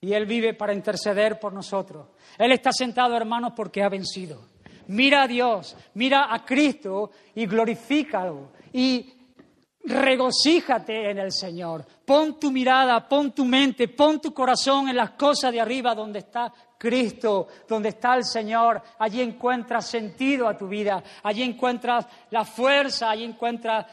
[0.00, 2.08] Y Él vive para interceder por nosotros.
[2.36, 4.52] Él está sentado, hermanos, porque ha vencido.
[4.88, 8.50] Mira a Dios, mira a Cristo y glorifícalo.
[8.72, 9.12] Y
[9.84, 11.84] regocíjate en el Señor.
[12.04, 16.20] Pon tu mirada, pon tu mente, pon tu corazón en las cosas de arriba donde
[16.20, 18.82] está Cristo, donde está el Señor.
[18.98, 23.86] Allí encuentras sentido a tu vida, allí encuentras la fuerza, allí encuentras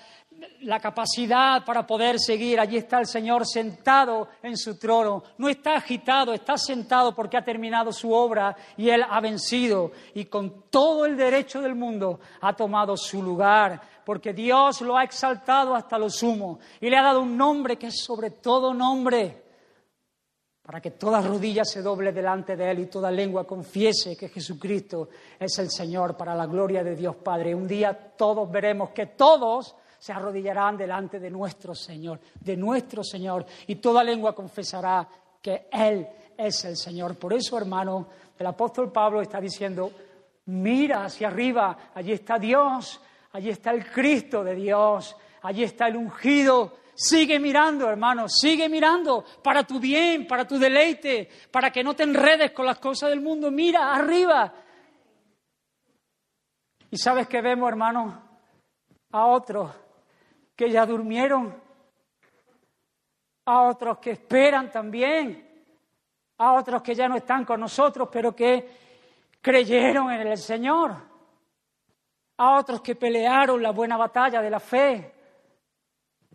[0.62, 2.60] la capacidad para poder seguir.
[2.60, 5.24] Allí está el Señor sentado en su trono.
[5.38, 10.26] No está agitado, está sentado porque ha terminado su obra y Él ha vencido y
[10.26, 15.76] con todo el derecho del mundo ha tomado su lugar porque Dios lo ha exaltado
[15.76, 19.44] hasta lo sumo y le ha dado un nombre que es sobre todo nombre
[20.70, 25.10] para que toda rodilla se doble delante de Él y toda lengua confiese que Jesucristo
[25.40, 27.56] es el Señor para la gloria de Dios Padre.
[27.56, 33.46] Un día todos veremos que todos se arrodillarán delante de nuestro Señor, de nuestro Señor,
[33.68, 35.08] y toda lengua confesará
[35.42, 37.18] que Él es el Señor.
[37.18, 39.92] Por eso, hermano, el apóstol Pablo está diciendo,
[40.46, 43.02] mira hacia arriba, allí está Dios,
[43.34, 46.78] allí está el Cristo de Dios, allí está el ungido.
[46.96, 52.04] Sigue mirando, hermano, sigue mirando para tu bien, para tu deleite, para que no te
[52.04, 53.52] enredes con las cosas del mundo.
[53.52, 54.54] Mira arriba.
[56.92, 58.22] ¿Y sabes qué vemos, hermano?
[59.12, 59.72] A otros
[60.60, 61.56] que ya durmieron,
[63.46, 65.66] a otros que esperan también,
[66.38, 68.70] a otros que ya no están con nosotros, pero que
[69.40, 70.98] creyeron en el Señor,
[72.36, 75.14] a otros que pelearon la buena batalla de la fe,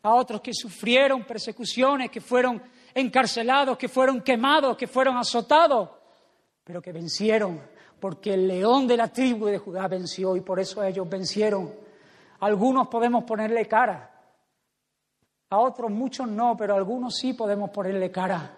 [0.02, 2.62] a otros que sufrieron persecuciones, que fueron
[2.94, 5.90] encarcelados, que fueron quemados, que fueron azotados,
[6.64, 7.60] pero que vencieron,
[8.00, 11.84] porque el león de la tribu de Judá venció y por eso ellos vencieron.
[12.44, 14.10] Algunos podemos ponerle cara,
[15.48, 18.54] a otros muchos no, pero algunos sí podemos ponerle cara.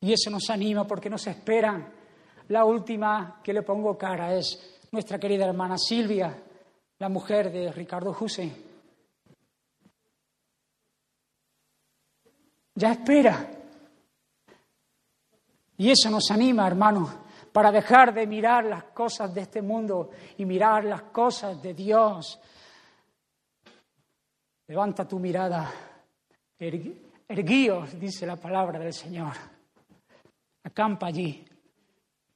[0.00, 1.92] Y eso nos anima porque nos esperan.
[2.48, 6.42] La última que le pongo cara es nuestra querida hermana Silvia,
[6.98, 8.52] la mujer de Ricardo Juse.
[12.74, 13.48] Ya espera.
[15.76, 17.10] Y eso nos anima, hermanos,
[17.52, 22.40] para dejar de mirar las cosas de este mundo y mirar las cosas de Dios.
[24.70, 25.68] Levanta tu mirada
[26.56, 29.32] Erguíos, dice la palabra del Señor.
[30.62, 31.44] Acampa allí.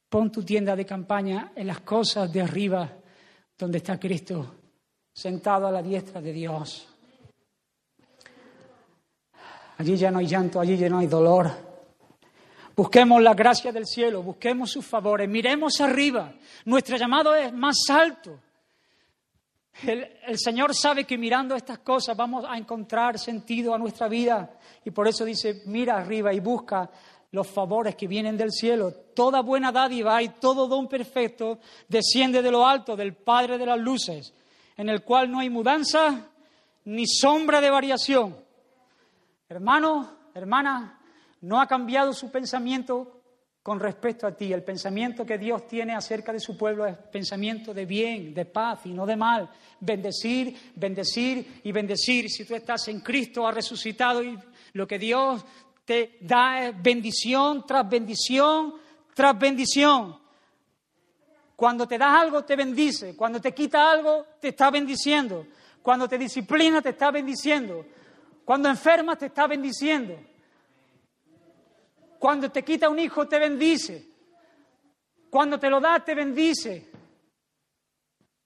[0.09, 2.91] Pon tu tienda de campaña en las cosas de arriba,
[3.57, 4.53] donde está Cristo,
[5.13, 6.93] sentado a la diestra de Dios.
[9.77, 11.49] Allí ya no hay llanto, allí ya no hay dolor.
[12.75, 16.33] Busquemos la gracia del cielo, busquemos sus favores, miremos arriba.
[16.65, 18.41] Nuestro llamado es más alto.
[19.83, 24.91] El, Señor sabe que mirando estas cosas vamos a encontrar sentido a nuestra vida y
[24.91, 26.89] por eso dice, mira arriba y busca
[27.31, 28.93] los favores que vienen del cielo.
[29.13, 31.59] Toda buena dádiva y todo don perfecto
[31.89, 34.33] desciende de lo alto del Padre de las Luces,
[34.77, 36.29] en el cual no hay mudanza
[36.85, 38.35] ni sombra de variación.
[39.49, 40.99] Hermano, hermana,
[41.41, 43.14] no ha cambiado su pensamiento
[43.65, 44.53] con respecto a ti.
[44.53, 48.85] El pensamiento que Dios tiene acerca de su pueblo es pensamiento de bien, de paz
[48.85, 49.49] y no de mal.
[49.79, 52.29] Bendecir, bendecir y bendecir.
[52.29, 54.37] Si tú estás en Cristo, ha resucitado y
[54.73, 55.43] lo que Dios
[55.83, 58.75] te da es bendición tras bendición
[59.15, 60.15] tras bendición.
[61.55, 63.15] Cuando te das algo, te bendice.
[63.15, 65.47] Cuando te quita algo, te está bendiciendo.
[65.81, 67.83] Cuando te disciplina, te está bendiciendo.
[68.43, 70.19] Cuando enfermas, te está bendiciendo.
[72.25, 74.03] Cuando te quita un hijo, te bendice.
[75.29, 76.89] Cuando te lo da, te bendice.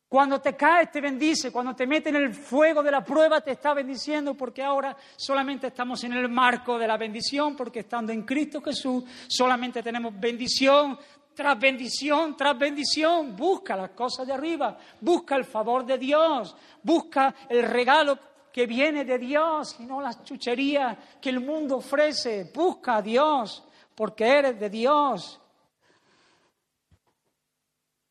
[0.06, 1.50] Cuando te caes, te bendice.
[1.50, 5.68] Cuando te mete en el fuego de la prueba, te está bendiciendo, porque ahora solamente
[5.68, 11.00] estamos en el marco de la bendición, porque estando en Cristo Jesús, solamente tenemos bendición
[11.34, 13.34] tras bendición tras bendición.
[13.34, 16.54] Busca las cosas de arriba, busca el favor de Dios,
[16.84, 18.20] busca el regalo
[18.52, 22.52] que viene de Dios y no las chucherías que el mundo ofrece.
[22.54, 23.64] Busca a Dios
[24.00, 25.42] porque eres de Dios.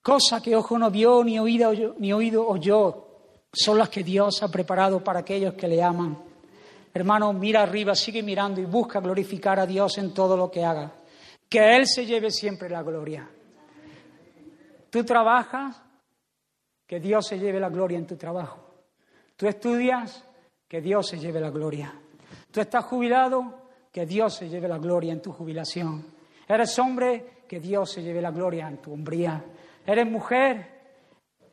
[0.02, 3.06] Cosa que ojo no vio, ni oído, ni oído oyó,
[3.50, 6.22] son las que Dios ha preparado para aquellos que le aman.
[6.92, 10.92] Hermano, mira arriba, sigue mirando y busca glorificar a Dios en todo lo que haga.
[11.48, 13.26] Que Él se lleve siempre la gloria.
[14.90, 15.74] Tú trabajas,
[16.86, 18.62] que Dios se lleve la gloria en tu trabajo.
[19.36, 20.22] Tú estudias,
[20.68, 21.98] que Dios se lleve la gloria.
[22.50, 23.57] Tú estás jubilado,
[23.92, 26.04] que Dios se lleve la gloria en tu jubilación.
[26.46, 29.42] Eres hombre, que Dios se lleve la gloria en tu hombría.
[29.86, 30.78] Eres mujer,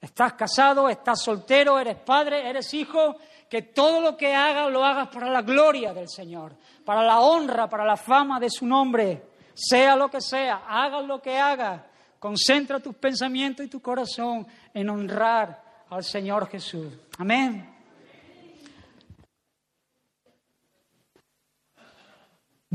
[0.02, 3.16] estás casado, estás soltero, eres padre, eres hijo,
[3.50, 7.70] que todo lo que hagas lo hagas para la gloria del Señor, para la honra,
[7.70, 9.24] para la fama de su nombre.
[9.54, 11.82] Sea lo que sea, hagas lo que hagas,
[12.20, 16.92] concentra tus pensamientos y tu corazón en honrar al Señor Jesús.
[17.18, 17.75] Amén.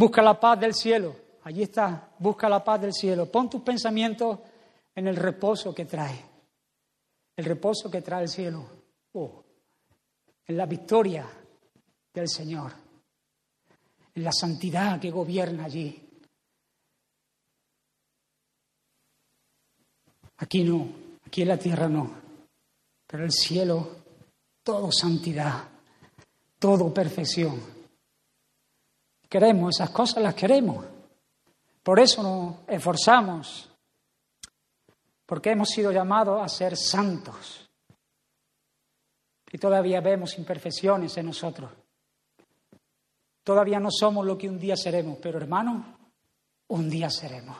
[0.01, 1.15] Busca la paz del cielo.
[1.43, 2.15] Allí está.
[2.19, 3.31] Busca la paz del cielo.
[3.31, 4.39] Pon tus pensamientos
[4.95, 6.25] en el reposo que trae.
[7.37, 8.65] El reposo que trae el cielo.
[9.13, 9.45] Oh,
[10.47, 11.29] en la victoria
[12.15, 12.73] del Señor.
[14.15, 16.03] En la santidad que gobierna allí.
[20.39, 20.89] Aquí no.
[21.27, 22.11] Aquí en la tierra no.
[23.07, 23.97] Pero el cielo,
[24.63, 25.63] todo santidad.
[26.59, 27.80] Todo perfección.
[29.31, 30.85] Queremos esas cosas, las queremos.
[31.85, 33.71] Por eso nos esforzamos,
[35.25, 37.71] porque hemos sido llamados a ser santos.
[39.53, 41.71] Y todavía vemos imperfecciones en nosotros.
[43.45, 45.97] Todavía no somos lo que un día seremos, pero hermano,
[46.67, 47.57] un día seremos.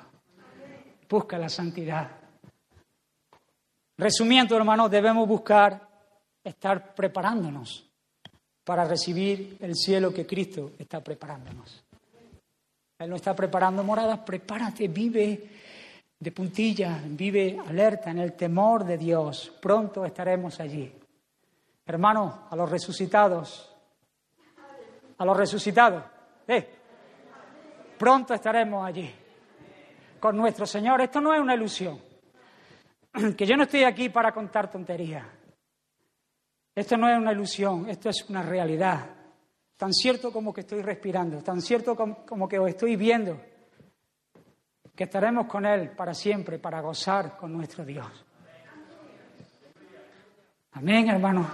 [1.09, 2.11] Busca la santidad.
[3.97, 5.89] Resumiendo, hermano, debemos buscar
[6.43, 7.90] estar preparándonos
[8.71, 11.83] para recibir el cielo que Cristo está preparándonos.
[13.01, 15.51] Él nos está preparando moradas, prepárate, vive
[16.17, 19.53] de puntilla, vive alerta en el temor de Dios.
[19.61, 20.89] Pronto estaremos allí.
[21.85, 23.75] Hermanos, a los resucitados,
[25.19, 26.05] a los resucitados,
[26.47, 26.69] eh,
[27.99, 29.11] pronto estaremos allí
[30.21, 31.01] con nuestro Señor.
[31.01, 31.99] Esto no es una ilusión,
[33.37, 35.40] que yo no estoy aquí para contar tonterías.
[36.81, 39.05] Esto no es una ilusión, esto es una realidad.
[39.77, 43.39] Tan cierto como que estoy respirando, tan cierto como, que os estoy viendo,
[44.97, 48.07] que estaremos con Él para siempre, para gozar con nuestro Dios.
[50.73, 51.51] Amén, hermano.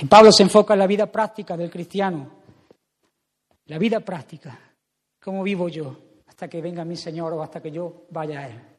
[0.00, 2.30] Y Pablo se enfoca en la vida práctica del cristiano.
[3.66, 4.58] La vida práctica.
[5.22, 5.98] ¿Cómo vivo yo?
[6.26, 8.69] Hasta que venga mi Señor o hasta que yo vaya a Él.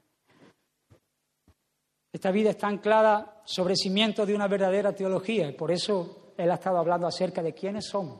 [2.11, 6.55] Esta vida está anclada sobre cimientos de una verdadera teología y por eso él ha
[6.55, 8.19] estado hablando acerca de quiénes somos.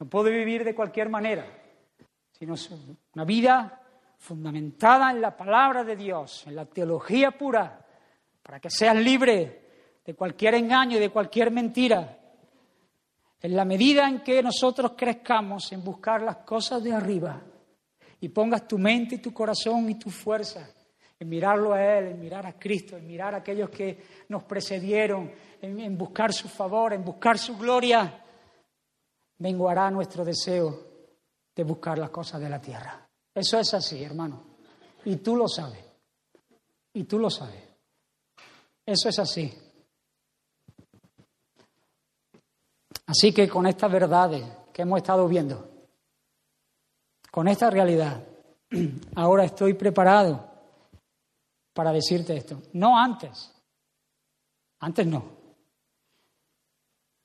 [0.00, 1.46] No puedo vivir de cualquier manera,
[2.32, 2.54] sino
[3.14, 3.80] una vida
[4.18, 7.86] fundamentada en la palabra de Dios, en la teología pura,
[8.42, 12.18] para que seas libre de cualquier engaño y de cualquier mentira.
[13.40, 17.40] En la medida en que nosotros crezcamos en buscar las cosas de arriba
[18.20, 20.68] y pongas tu mente y tu corazón y tu fuerza
[21.20, 25.30] en mirarlo a Él, en mirar a Cristo, en mirar a aquellos que nos precedieron,
[25.60, 28.24] en, buscar su favor, en buscar su gloria,
[29.38, 30.86] menguará nuestro deseo
[31.54, 33.08] de buscar las cosas de la tierra.
[33.34, 34.42] Eso es así, hermano.
[35.04, 35.84] Y tú lo sabes.
[36.92, 37.62] Y tú lo sabes.
[38.86, 39.52] Eso es así.
[43.06, 45.68] Así que con estas verdades que hemos estado viendo,
[47.30, 48.22] con esta realidad,
[49.16, 50.47] ahora estoy preparado
[51.78, 52.60] para decirte esto.
[52.72, 53.54] No antes.
[54.80, 55.22] Antes no.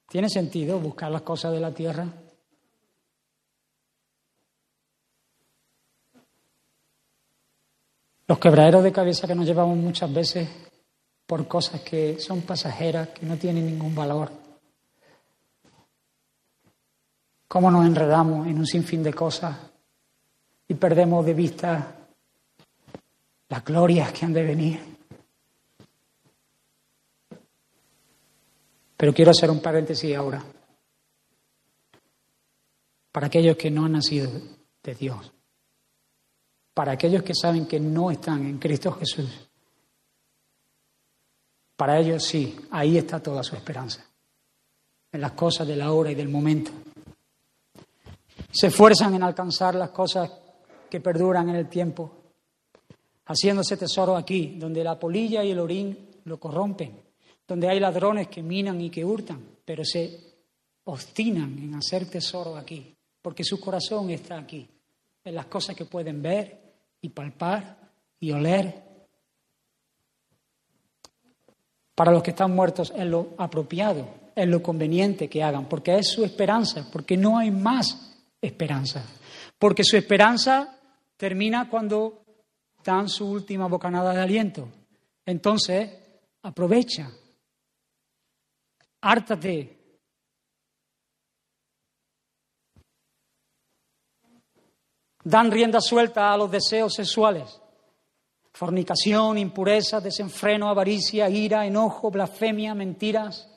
[0.07, 2.07] ¿Tiene sentido buscar las cosas de la tierra?
[8.27, 10.47] Los quebraderos de cabeza que nos llevamos muchas veces
[11.25, 14.29] por cosas que son pasajeras, que no tienen ningún valor.
[17.47, 19.57] Cómo nos enredamos en un sinfín de cosas
[20.67, 22.02] y perdemos de vista
[23.53, 24.79] las glorias que han de venir.
[28.97, 30.43] Pero quiero hacer un paréntesis ahora.
[33.11, 34.31] Para aquellos que no han nacido
[34.81, 35.31] de Dios.
[36.73, 39.47] Para aquellos que saben que no están en Cristo Jesús.
[41.75, 44.03] Para ellos sí, ahí está toda su esperanza.
[45.11, 46.71] En las cosas de la hora y del momento.
[48.51, 50.31] Se esfuerzan en alcanzar las cosas
[50.89, 52.22] que perduran en el tiempo
[53.25, 56.99] haciéndose tesoro aquí, donde la polilla y el orín lo corrompen,
[57.47, 60.19] donde hay ladrones que minan y que hurtan, pero se
[60.85, 64.67] obstinan en hacer tesoro aquí, porque su corazón está aquí,
[65.23, 66.59] en las cosas que pueden ver
[67.01, 67.77] y palpar
[68.19, 68.83] y oler.
[71.95, 76.09] Para los que están muertos es lo apropiado, es lo conveniente que hagan, porque es
[76.09, 79.05] su esperanza, porque no hay más esperanza,
[79.57, 80.79] porque su esperanza
[81.15, 82.22] termina cuando
[82.83, 84.67] dan su última bocanada de aliento.
[85.25, 85.89] Entonces,
[86.41, 87.09] aprovecha,
[89.01, 89.79] hártate.
[95.23, 97.61] Dan rienda suelta a los deseos sexuales.
[98.51, 103.49] Fornicación, impureza, desenfreno, avaricia, ira, enojo, blasfemia, mentiras.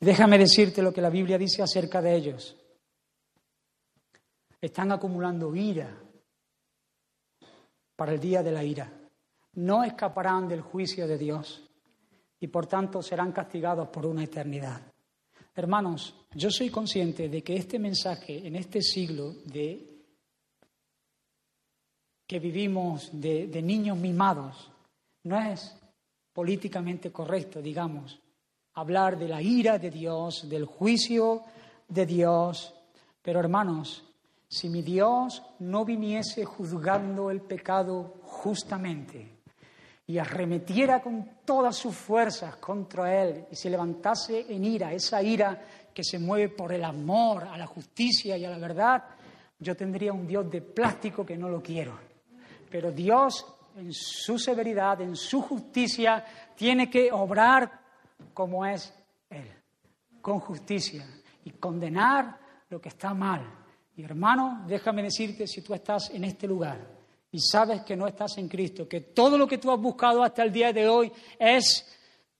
[0.00, 2.59] Déjame decirte lo que la Biblia dice acerca de ellos
[4.60, 5.96] están acumulando ira
[7.96, 8.92] para el día de la ira.
[9.54, 11.68] No escaparán del juicio de Dios
[12.38, 14.80] y por tanto serán castigados por una eternidad.
[15.54, 19.86] Hermanos, yo soy consciente de que este mensaje en este siglo de
[22.26, 24.70] que vivimos de, de niños mimados
[25.24, 25.76] no es
[26.32, 28.20] políticamente correcto, digamos,
[28.74, 31.42] hablar de la ira de Dios, del juicio
[31.88, 32.72] de Dios,
[33.20, 34.04] pero hermanos,
[34.50, 39.38] si mi Dios no viniese juzgando el pecado justamente
[40.08, 45.62] y arremetiera con todas sus fuerzas contra él y se levantase en ira, esa ira
[45.94, 49.04] que se mueve por el amor a la justicia y a la verdad,
[49.56, 51.96] yo tendría un Dios de plástico que no lo quiero.
[52.68, 53.46] Pero Dios,
[53.76, 56.24] en su severidad, en su justicia,
[56.56, 57.70] tiene que obrar
[58.34, 58.92] como es
[59.28, 59.48] Él,
[60.20, 61.06] con justicia
[61.44, 62.36] y condenar
[62.68, 63.59] lo que está mal.
[64.04, 66.78] Hermano, déjame decirte, si tú estás en este lugar,
[67.32, 70.42] y sabes que no estás en Cristo, que todo lo que tú has buscado hasta
[70.42, 71.86] el día de hoy es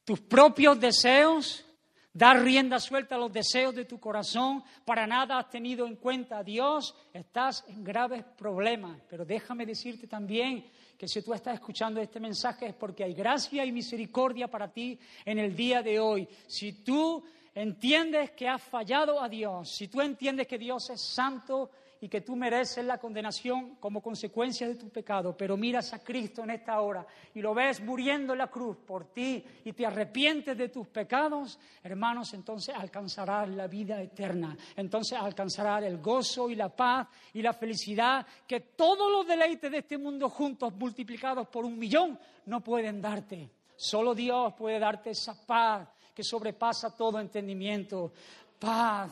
[0.04, 1.64] tus propios deseos,
[2.12, 6.38] dar rienda suelta a los deseos de tu corazón, para nada has tenido en cuenta
[6.38, 9.00] a Dios, estás en graves problemas.
[9.08, 10.64] Pero déjame decirte también
[10.98, 14.98] que si tú estás escuchando este mensaje es porque hay gracia y misericordia para ti
[15.24, 16.28] en el día de hoy.
[16.46, 21.70] Si tú entiendes que has fallado a Dios, si tú entiendes que Dios es santo
[22.02, 26.42] y que tú mereces la condenación como consecuencia de tu pecado, pero miras a Cristo
[26.42, 30.56] en esta hora y lo ves muriendo en la cruz por ti y te arrepientes
[30.56, 36.74] de tus pecados, hermanos, entonces alcanzarás la vida eterna, entonces alcanzarás el gozo y la
[36.74, 41.78] paz y la felicidad que todos los deleites de este mundo juntos multiplicados por un
[41.78, 43.50] millón no pueden darte.
[43.76, 45.86] Solo Dios puede darte esa paz
[46.20, 48.12] que sobrepasa todo entendimiento.
[48.58, 49.10] Paz,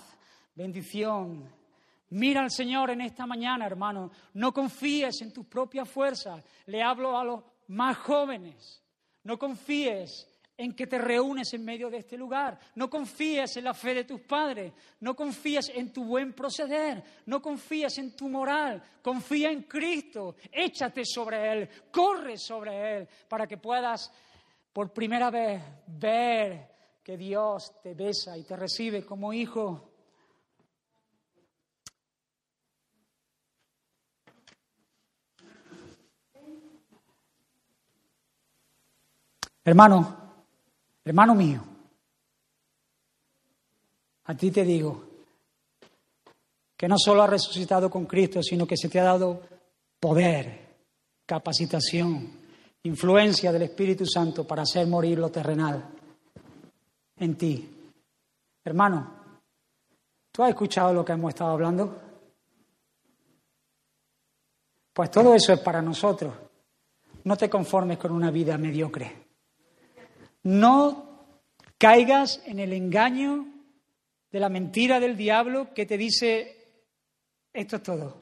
[0.54, 1.50] bendición,
[2.10, 4.10] Mira al Señor en esta mañana, hermano.
[4.34, 6.42] No confíes en tus propias fuerzas.
[6.66, 8.82] Le hablo a los más jóvenes.
[9.24, 12.58] No confíes en que te reúnes en medio de este lugar.
[12.76, 14.72] No confíes en la fe de tus padres.
[15.00, 17.02] No confíes en tu buen proceder.
[17.26, 18.82] No confíes en tu moral.
[19.02, 20.36] Confía en Cristo.
[20.50, 21.68] Échate sobre Él.
[21.90, 24.10] Corre sobre Él para que puedas
[24.72, 26.77] por primera vez ver
[27.08, 29.92] que Dios te besa y te recibe como hijo.
[39.64, 40.44] Hermano,
[41.02, 41.64] hermano mío,
[44.24, 45.02] a ti te digo
[46.76, 49.40] que no solo has resucitado con Cristo, sino que se te ha dado
[49.98, 50.76] poder,
[51.24, 52.32] capacitación,
[52.82, 55.94] influencia del Espíritu Santo para hacer morir lo terrenal
[57.20, 57.68] en ti.
[58.64, 59.14] Hermano,
[60.32, 62.02] ¿tú has escuchado lo que hemos estado hablando?
[64.92, 66.34] Pues todo eso es para nosotros.
[67.24, 69.28] No te conformes con una vida mediocre.
[70.42, 71.26] No
[71.78, 73.46] caigas en el engaño
[74.30, 76.56] de la mentira del diablo que te dice,
[77.52, 78.20] esto es todo,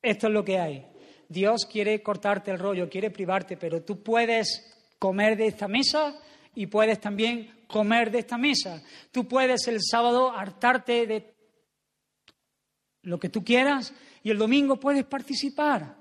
[0.00, 0.86] esto es lo que hay.
[1.28, 6.14] Dios quiere cortarte el rollo, quiere privarte, pero tú puedes comer de esta mesa
[6.54, 8.82] y puedes también comer de esta mesa.
[9.10, 11.34] Tú puedes el sábado hartarte de
[13.02, 13.92] lo que tú quieras
[14.22, 15.96] y el domingo puedes participar.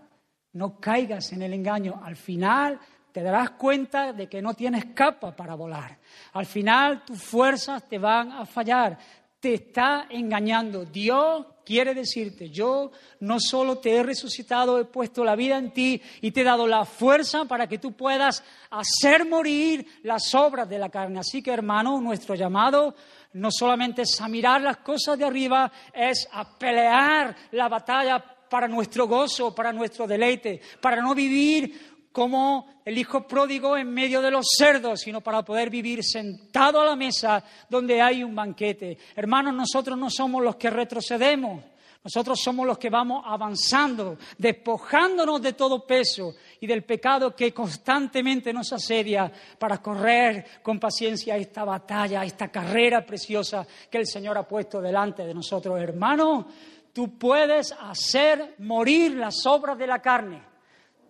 [0.53, 2.01] No caigas en el engaño.
[2.03, 2.79] Al final
[3.11, 5.97] te darás cuenta de que no tienes capa para volar.
[6.33, 8.97] Al final tus fuerzas te van a fallar.
[9.41, 10.85] Te está engañando.
[10.85, 16.01] Dios quiere decirte, yo no solo te he resucitado, he puesto la vida en ti
[16.21, 20.77] y te he dado la fuerza para que tú puedas hacer morir las obras de
[20.77, 21.19] la carne.
[21.19, 22.95] Así que hermano, nuestro llamado
[23.33, 28.67] no solamente es a mirar las cosas de arriba, es a pelear la batalla para
[28.67, 34.31] nuestro gozo, para nuestro deleite, para no vivir como el hijo pródigo en medio de
[34.31, 38.97] los cerdos, sino para poder vivir sentado a la mesa donde hay un banquete.
[39.15, 41.63] Hermanos, nosotros no somos los que retrocedemos,
[42.03, 48.51] nosotros somos los que vamos avanzando, despojándonos de todo peso y del pecado que constantemente
[48.51, 54.47] nos asedia para correr con paciencia esta batalla, esta carrera preciosa que el Señor ha
[54.47, 55.79] puesto delante de nosotros.
[55.79, 56.45] Hermanos,
[56.91, 60.50] tú puedes hacer morir las obras de la carne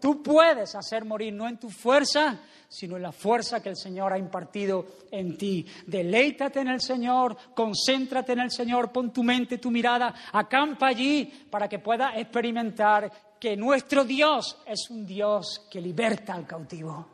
[0.02, 4.12] Tú puedes hacer morir no en tu fuerza, sino en la fuerza que el Señor
[4.12, 5.66] ha impartido en ti.
[5.86, 11.26] Deleítate en el Señor, concéntrate en el Señor, pon tu mente, tu mirada, acampa allí
[11.52, 17.10] para que puedas experimentar que nuestro Dios es un Dios que liberta al cautivo,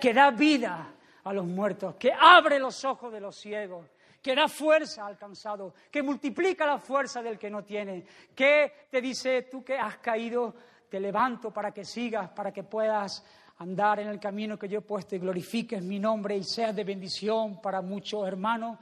[0.00, 0.92] que da vida
[1.22, 3.86] a los muertos, que abre los ojos de los ciegos
[4.22, 8.04] que da fuerza al cansado, que multiplica la fuerza del que no tiene,
[8.34, 10.54] que te dice tú que has caído,
[10.88, 13.24] te levanto para que sigas, para que puedas
[13.58, 16.84] andar en el camino que yo he puesto y glorifiques mi nombre y seas de
[16.84, 18.78] bendición para muchos hermanos.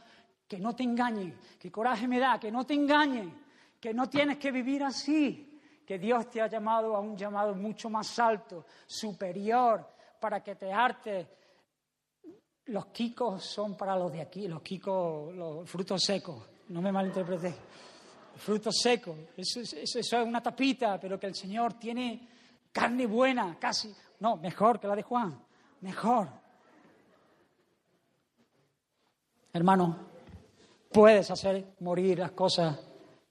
[0.46, 3.36] Que no te engañen, que coraje me da, que no te engañen,
[3.80, 7.90] que no tienes que vivir así, que Dios te ha llamado a un llamado mucho
[7.90, 9.84] más alto, superior,
[10.20, 11.26] para que te hartes.
[12.66, 17.56] Los quicos son para los de aquí, los quicos, los frutos secos, no me malinterpretéis
[18.36, 19.16] frutos secos.
[19.36, 22.28] Eso, es una tapita, pero que el Señor tiene
[22.72, 25.38] carne buena, casi, no, mejor que la de Juan.
[25.80, 26.28] mejor.
[29.52, 29.96] Hermano,
[30.92, 32.78] puedes hacer morir las cosas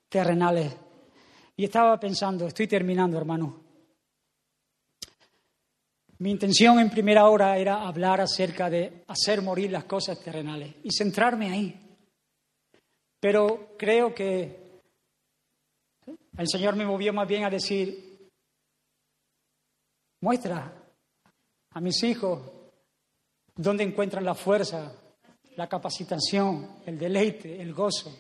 [0.10, 0.76] terrenales.
[1.58, 3.64] Y estaba pensando, estoy terminando, hermano.
[6.18, 10.92] Mi intención en primera hora era hablar acerca de hacer morir las cosas terrenales y
[10.92, 11.98] centrarme ahí.
[13.20, 14.65] Pero creo que
[16.38, 18.30] el Señor me movió más bien a decir,
[20.22, 20.74] muestra
[21.72, 22.40] a mis hijos
[23.56, 24.94] dónde encuentran la fuerza,
[25.56, 28.14] la capacitación, el deleite, el gozo.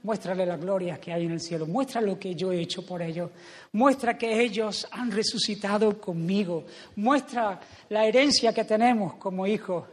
[0.00, 1.66] Muéstrale la gloria que hay en el cielo.
[1.66, 3.30] Muestra lo que yo he hecho por ellos.
[3.72, 6.64] Muestra que ellos han resucitado conmigo.
[6.96, 9.84] Muestra la herencia que tenemos como hijos.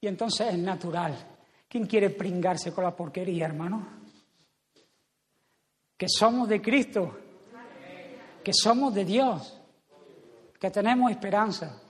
[0.00, 1.16] Y entonces es natural.
[1.66, 3.97] ¿Quién quiere pringarse con la porquería, hermano?
[5.98, 7.18] Que somos de Cristo.
[8.42, 9.60] Que somos de Dios.
[10.58, 11.82] Que tenemos esperanza.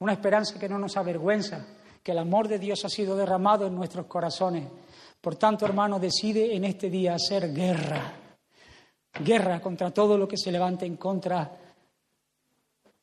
[0.00, 1.66] Una esperanza que no nos avergüenza.
[2.02, 4.64] Que el amor de Dios ha sido derramado en nuestros corazones
[5.20, 8.12] por tanto, hermano, decide en este día hacer guerra.
[9.20, 11.50] Guerra contra todo lo que se levante en contra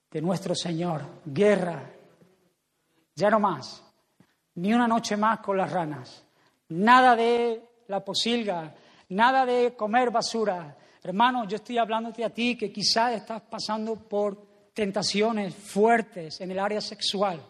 [0.10, 1.02] de nuestro Señor.
[1.26, 1.92] Guerra.
[3.16, 3.84] Ya no más.
[4.56, 6.24] Ni una noche más con las ranas.
[6.70, 8.74] Nada de la posilga.
[9.10, 10.78] Nada de comer basura.
[11.04, 16.60] Hermano, yo estoy hablándote a ti que quizás estás pasando por tentaciones fuertes en el
[16.60, 17.42] área sexual.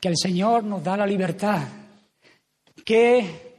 [0.00, 1.60] que el Señor nos da la libertad,
[2.84, 3.54] que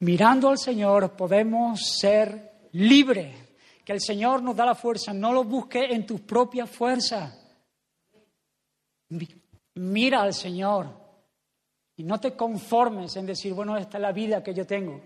[0.00, 3.36] mirando al Señor podemos ser libres,
[3.84, 7.38] que el Señor nos da la fuerza, no lo busques en tus propias fuerzas.
[9.74, 11.05] Mira al Señor
[11.96, 15.00] y no te conformes en decir, bueno, esta es la vida que yo tengo.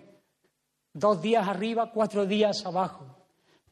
[0.93, 3.07] Dos días arriba, cuatro días abajo.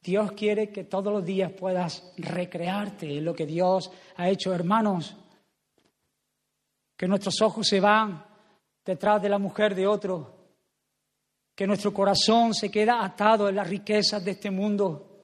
[0.00, 5.16] Dios quiere que todos los días puedas recrearte en lo que Dios ha hecho, hermanos
[6.98, 8.24] que nuestros ojos se van
[8.84, 10.34] detrás de la mujer de otro,
[11.54, 15.22] que nuestro corazón se queda atado en las riquezas de este mundo,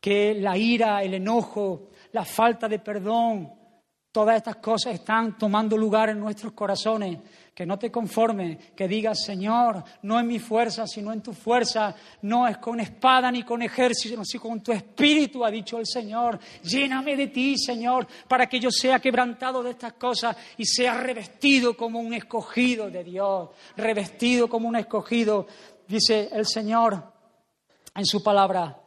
[0.00, 3.52] que la ira, el enojo, la falta de perdón,
[4.12, 7.18] Todas estas cosas están tomando lugar en nuestros corazones.
[7.54, 11.94] Que no te conformes, que digas, Señor, no en mi fuerza, sino en tu fuerza.
[12.22, 16.40] No es con espada ni con ejército, sino con tu espíritu, ha dicho el Señor.
[16.62, 21.76] Lléname de ti, Señor, para que yo sea quebrantado de estas cosas y sea revestido
[21.76, 23.50] como un escogido de Dios.
[23.76, 25.46] Revestido como un escogido,
[25.86, 27.12] dice el Señor
[27.94, 28.79] en su palabra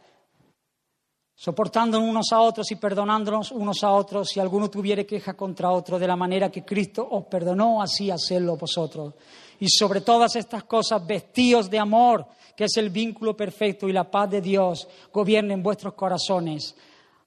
[1.44, 6.00] soportándonos unos a otros y perdonándonos unos a otros, si alguno tuviere queja contra otro,
[6.00, 9.14] de la manera que Cristo os perdonó, así hacedlo vosotros.
[9.60, 12.26] Y sobre todas estas cosas, vestíos de amor,
[12.56, 16.76] que es el vínculo perfecto, y la paz de Dios gobierne en vuestros corazones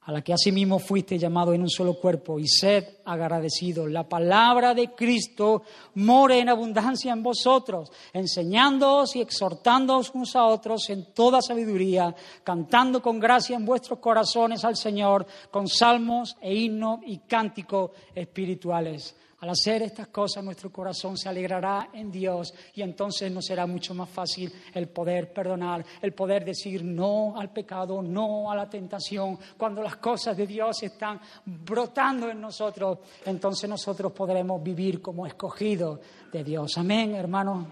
[0.07, 3.91] a la que asimismo fuiste llamado en un solo cuerpo, y sed agradecidos.
[3.91, 5.63] La palabra de Cristo
[5.95, 13.01] more en abundancia en vosotros, enseñándoos y exhortándoos unos a otros en toda sabiduría, cantando
[13.01, 19.13] con gracia en vuestros corazones al Señor, con salmos e himnos y cánticos espirituales.
[19.39, 23.93] Al hacer estas cosas nuestro corazón se alegrará en Dios y entonces nos será mucho
[23.93, 29.37] más fácil el poder perdonar, el poder decir no al pecado, no a la tentación.
[29.55, 35.99] Cuando las cosas de Dios están brotando en nosotros, entonces nosotros podremos vivir como escogidos
[36.31, 36.75] de Dios.
[36.79, 37.67] Amén, hermano.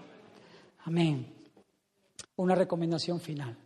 [0.84, 1.34] Amén.
[2.36, 3.56] Una recomendación final.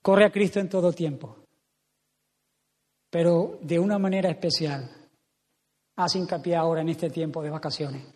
[0.00, 1.41] Corre a Cristo en todo tiempo
[3.12, 4.90] pero de una manera especial.
[5.96, 8.06] Haz hincapié ahora en este tiempo de vacaciones.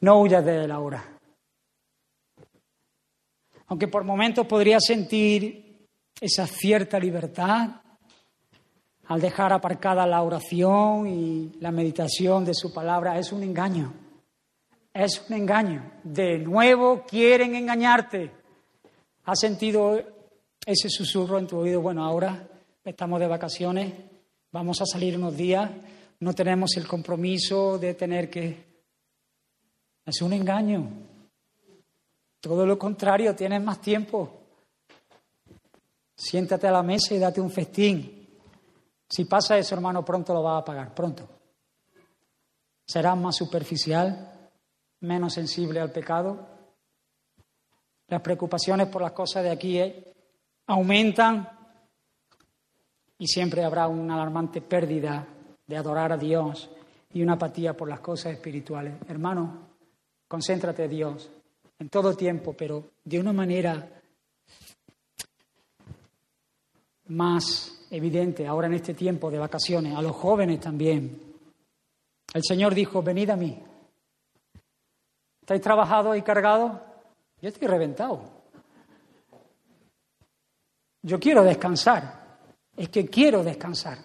[0.00, 1.04] No huyas de la hora.
[3.66, 5.86] Aunque por momentos podrías sentir
[6.18, 7.82] esa cierta libertad
[9.04, 13.92] al dejar aparcada la oración y la meditación de su palabra, es un engaño.
[14.94, 16.00] Es un engaño.
[16.02, 18.32] De nuevo quieren engañarte.
[19.26, 20.17] ¿Has sentido
[20.68, 22.46] ese susurro en tu oído, bueno, ahora
[22.84, 23.90] estamos de vacaciones,
[24.52, 25.70] vamos a salir unos días,
[26.20, 28.68] no tenemos el compromiso de tener que...
[30.04, 30.90] Es un engaño.
[32.38, 34.30] Todo lo contrario, tienes más tiempo.
[36.14, 38.28] Siéntate a la mesa y date un festín.
[39.08, 41.26] Si pasa eso, hermano, pronto lo vas a pagar, pronto.
[42.86, 44.50] Serás más superficial,
[45.00, 46.46] menos sensible al pecado.
[48.08, 49.78] Las preocupaciones por las cosas de aquí
[50.68, 51.48] aumentan
[53.18, 55.26] y siempre habrá una alarmante pérdida
[55.66, 56.70] de adorar a Dios
[57.12, 58.94] y una apatía por las cosas espirituales.
[59.08, 59.68] Hermano,
[60.28, 61.30] concéntrate Dios,
[61.78, 63.88] en todo tiempo, pero de una manera
[67.06, 71.22] más evidente ahora en este tiempo de vacaciones, a los jóvenes también.
[72.34, 73.58] El Señor dijo, venid a mí.
[75.40, 76.72] ¿Estáis trabajados y cargados?
[77.40, 78.37] Yo estoy reventado.
[81.08, 82.02] Yo quiero descansar.
[82.76, 83.96] Es que quiero descansar.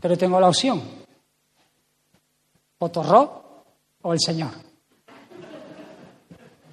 [0.00, 0.80] Pero tengo la opción.
[2.78, 2.86] O
[4.02, 4.52] o el Señor.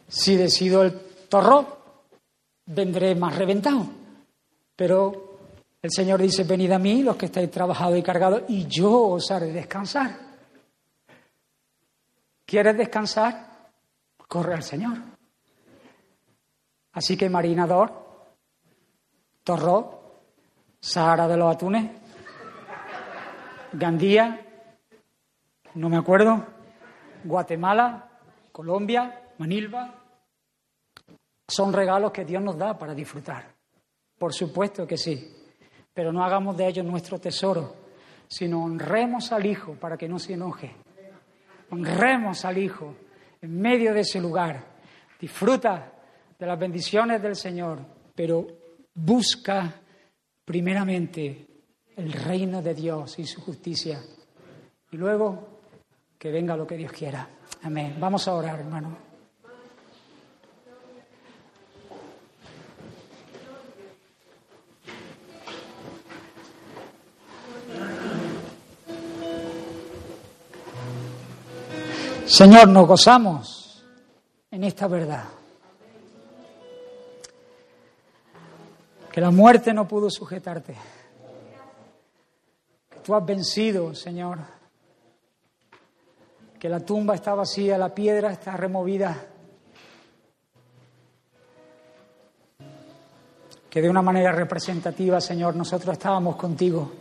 [0.08, 0.94] Si decido el
[1.28, 1.80] Torró,
[2.68, 3.84] vendré más reventado.
[4.76, 5.40] Pero
[5.82, 9.32] el Señor dice, venid a mí los que estáis trabajados y cargados, y yo os
[9.32, 10.20] haré descansar.
[12.46, 13.72] ¿Quieres descansar?
[14.28, 15.19] Corre al Señor.
[16.94, 17.92] Así que Marinador,
[19.44, 20.22] Torró,
[20.80, 21.92] Sahara de los Atunes,
[23.74, 24.46] Gandía,
[25.76, 26.46] no me acuerdo,
[27.24, 28.10] Guatemala,
[28.52, 29.96] Colombia, Manilva,
[31.48, 33.54] son regalos que Dios nos da para disfrutar.
[34.18, 35.36] Por supuesto que sí,
[35.94, 37.76] pero no hagamos de ellos nuestro tesoro,
[38.28, 40.76] sino honremos al Hijo para que no se enoje
[41.72, 42.96] honremos al Hijo
[43.42, 44.64] en medio de ese lugar.
[45.20, 45.92] Disfruta
[46.40, 47.80] de las bendiciones del Señor,
[48.16, 48.48] pero
[48.94, 49.82] busca
[50.46, 51.46] primeramente
[51.98, 54.02] el reino de Dios y su justicia.
[54.90, 55.60] Y luego
[56.18, 57.28] que venga lo que Dios quiera.
[57.62, 57.98] Amén.
[58.00, 59.10] Vamos a orar, hermano.
[72.26, 73.84] Señor, nos gozamos
[74.52, 75.39] en esta verdad.
[79.12, 80.76] Que la muerte no pudo sujetarte.
[82.90, 84.40] Que tú has vencido, Señor.
[86.60, 89.16] Que la tumba está vacía, la piedra está removida.
[93.70, 96.92] Que de una manera representativa, Señor, nosotros estábamos contigo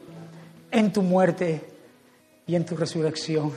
[0.71, 1.69] en tu muerte
[2.47, 3.53] y en tu resurrección.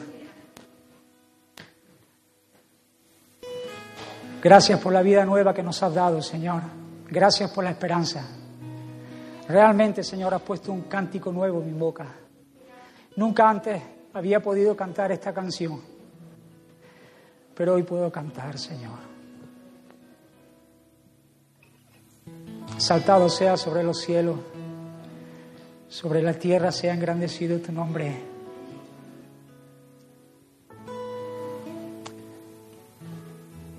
[4.42, 6.64] Gracias por la vida nueva que nos has dado, Señor.
[7.08, 8.41] Gracias por la esperanza.
[9.52, 12.08] Realmente, Señor, has puesto un cántico nuevo en mi boca.
[13.18, 13.82] Nunca antes
[14.14, 15.82] había podido cantar esta canción,
[17.54, 18.98] pero hoy puedo cantar, Señor.
[22.78, 24.40] Saltado sea sobre los cielos,
[25.90, 28.24] sobre la tierra sea engrandecido tu nombre.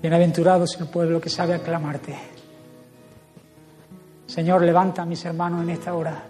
[0.03, 2.32] Bienaventurado es el pueblo que sabe aclamarte.
[4.33, 6.23] Señor, levanta a mis hermanos en esta hora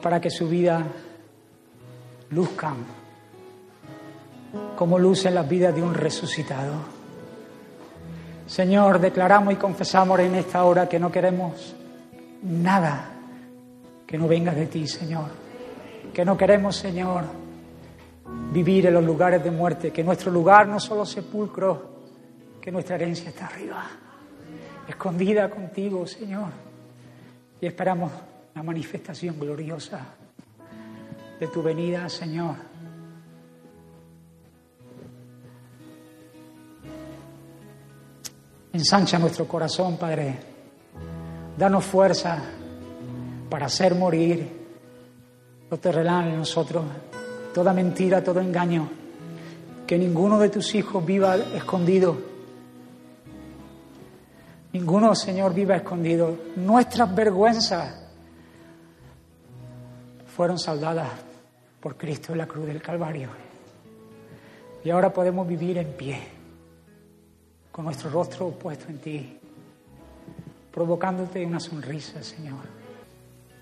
[0.00, 0.80] para que su vida
[2.30, 2.76] luzcan
[4.76, 6.74] como lucen las vidas de un resucitado.
[8.46, 11.74] Señor, declaramos y confesamos en esta hora que no queremos
[12.44, 13.10] nada
[14.06, 15.30] que no venga de ti, Señor.
[16.14, 17.24] Que no queremos, Señor,
[18.52, 21.90] vivir en los lugares de muerte, que nuestro lugar no solo sepulcro,
[22.60, 23.84] que nuestra herencia está arriba,
[24.90, 26.50] escondida contigo, Señor.
[27.60, 28.12] Y esperamos
[28.54, 30.00] la manifestación gloriosa
[31.38, 32.56] de tu venida, Señor.
[38.72, 40.38] Ensancha nuestro corazón, Padre.
[41.56, 42.38] Danos fuerza
[43.48, 44.60] para hacer morir
[45.70, 46.84] lo terrenal en nosotros,
[47.54, 48.88] toda mentira, todo engaño.
[49.86, 52.29] Que ninguno de tus hijos viva escondido
[54.72, 56.36] Ninguno, Señor, viva escondido.
[56.56, 58.00] Nuestras vergüenzas
[60.26, 61.08] fueron saldadas
[61.80, 63.28] por Cristo en la cruz del Calvario.
[64.84, 66.18] Y ahora podemos vivir en pie,
[67.70, 69.38] con nuestro rostro puesto en ti,
[70.72, 72.64] provocándote una sonrisa, Señor.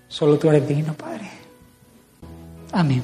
[0.07, 1.29] Solo tú eres digno, Padre.
[2.71, 3.03] Amén.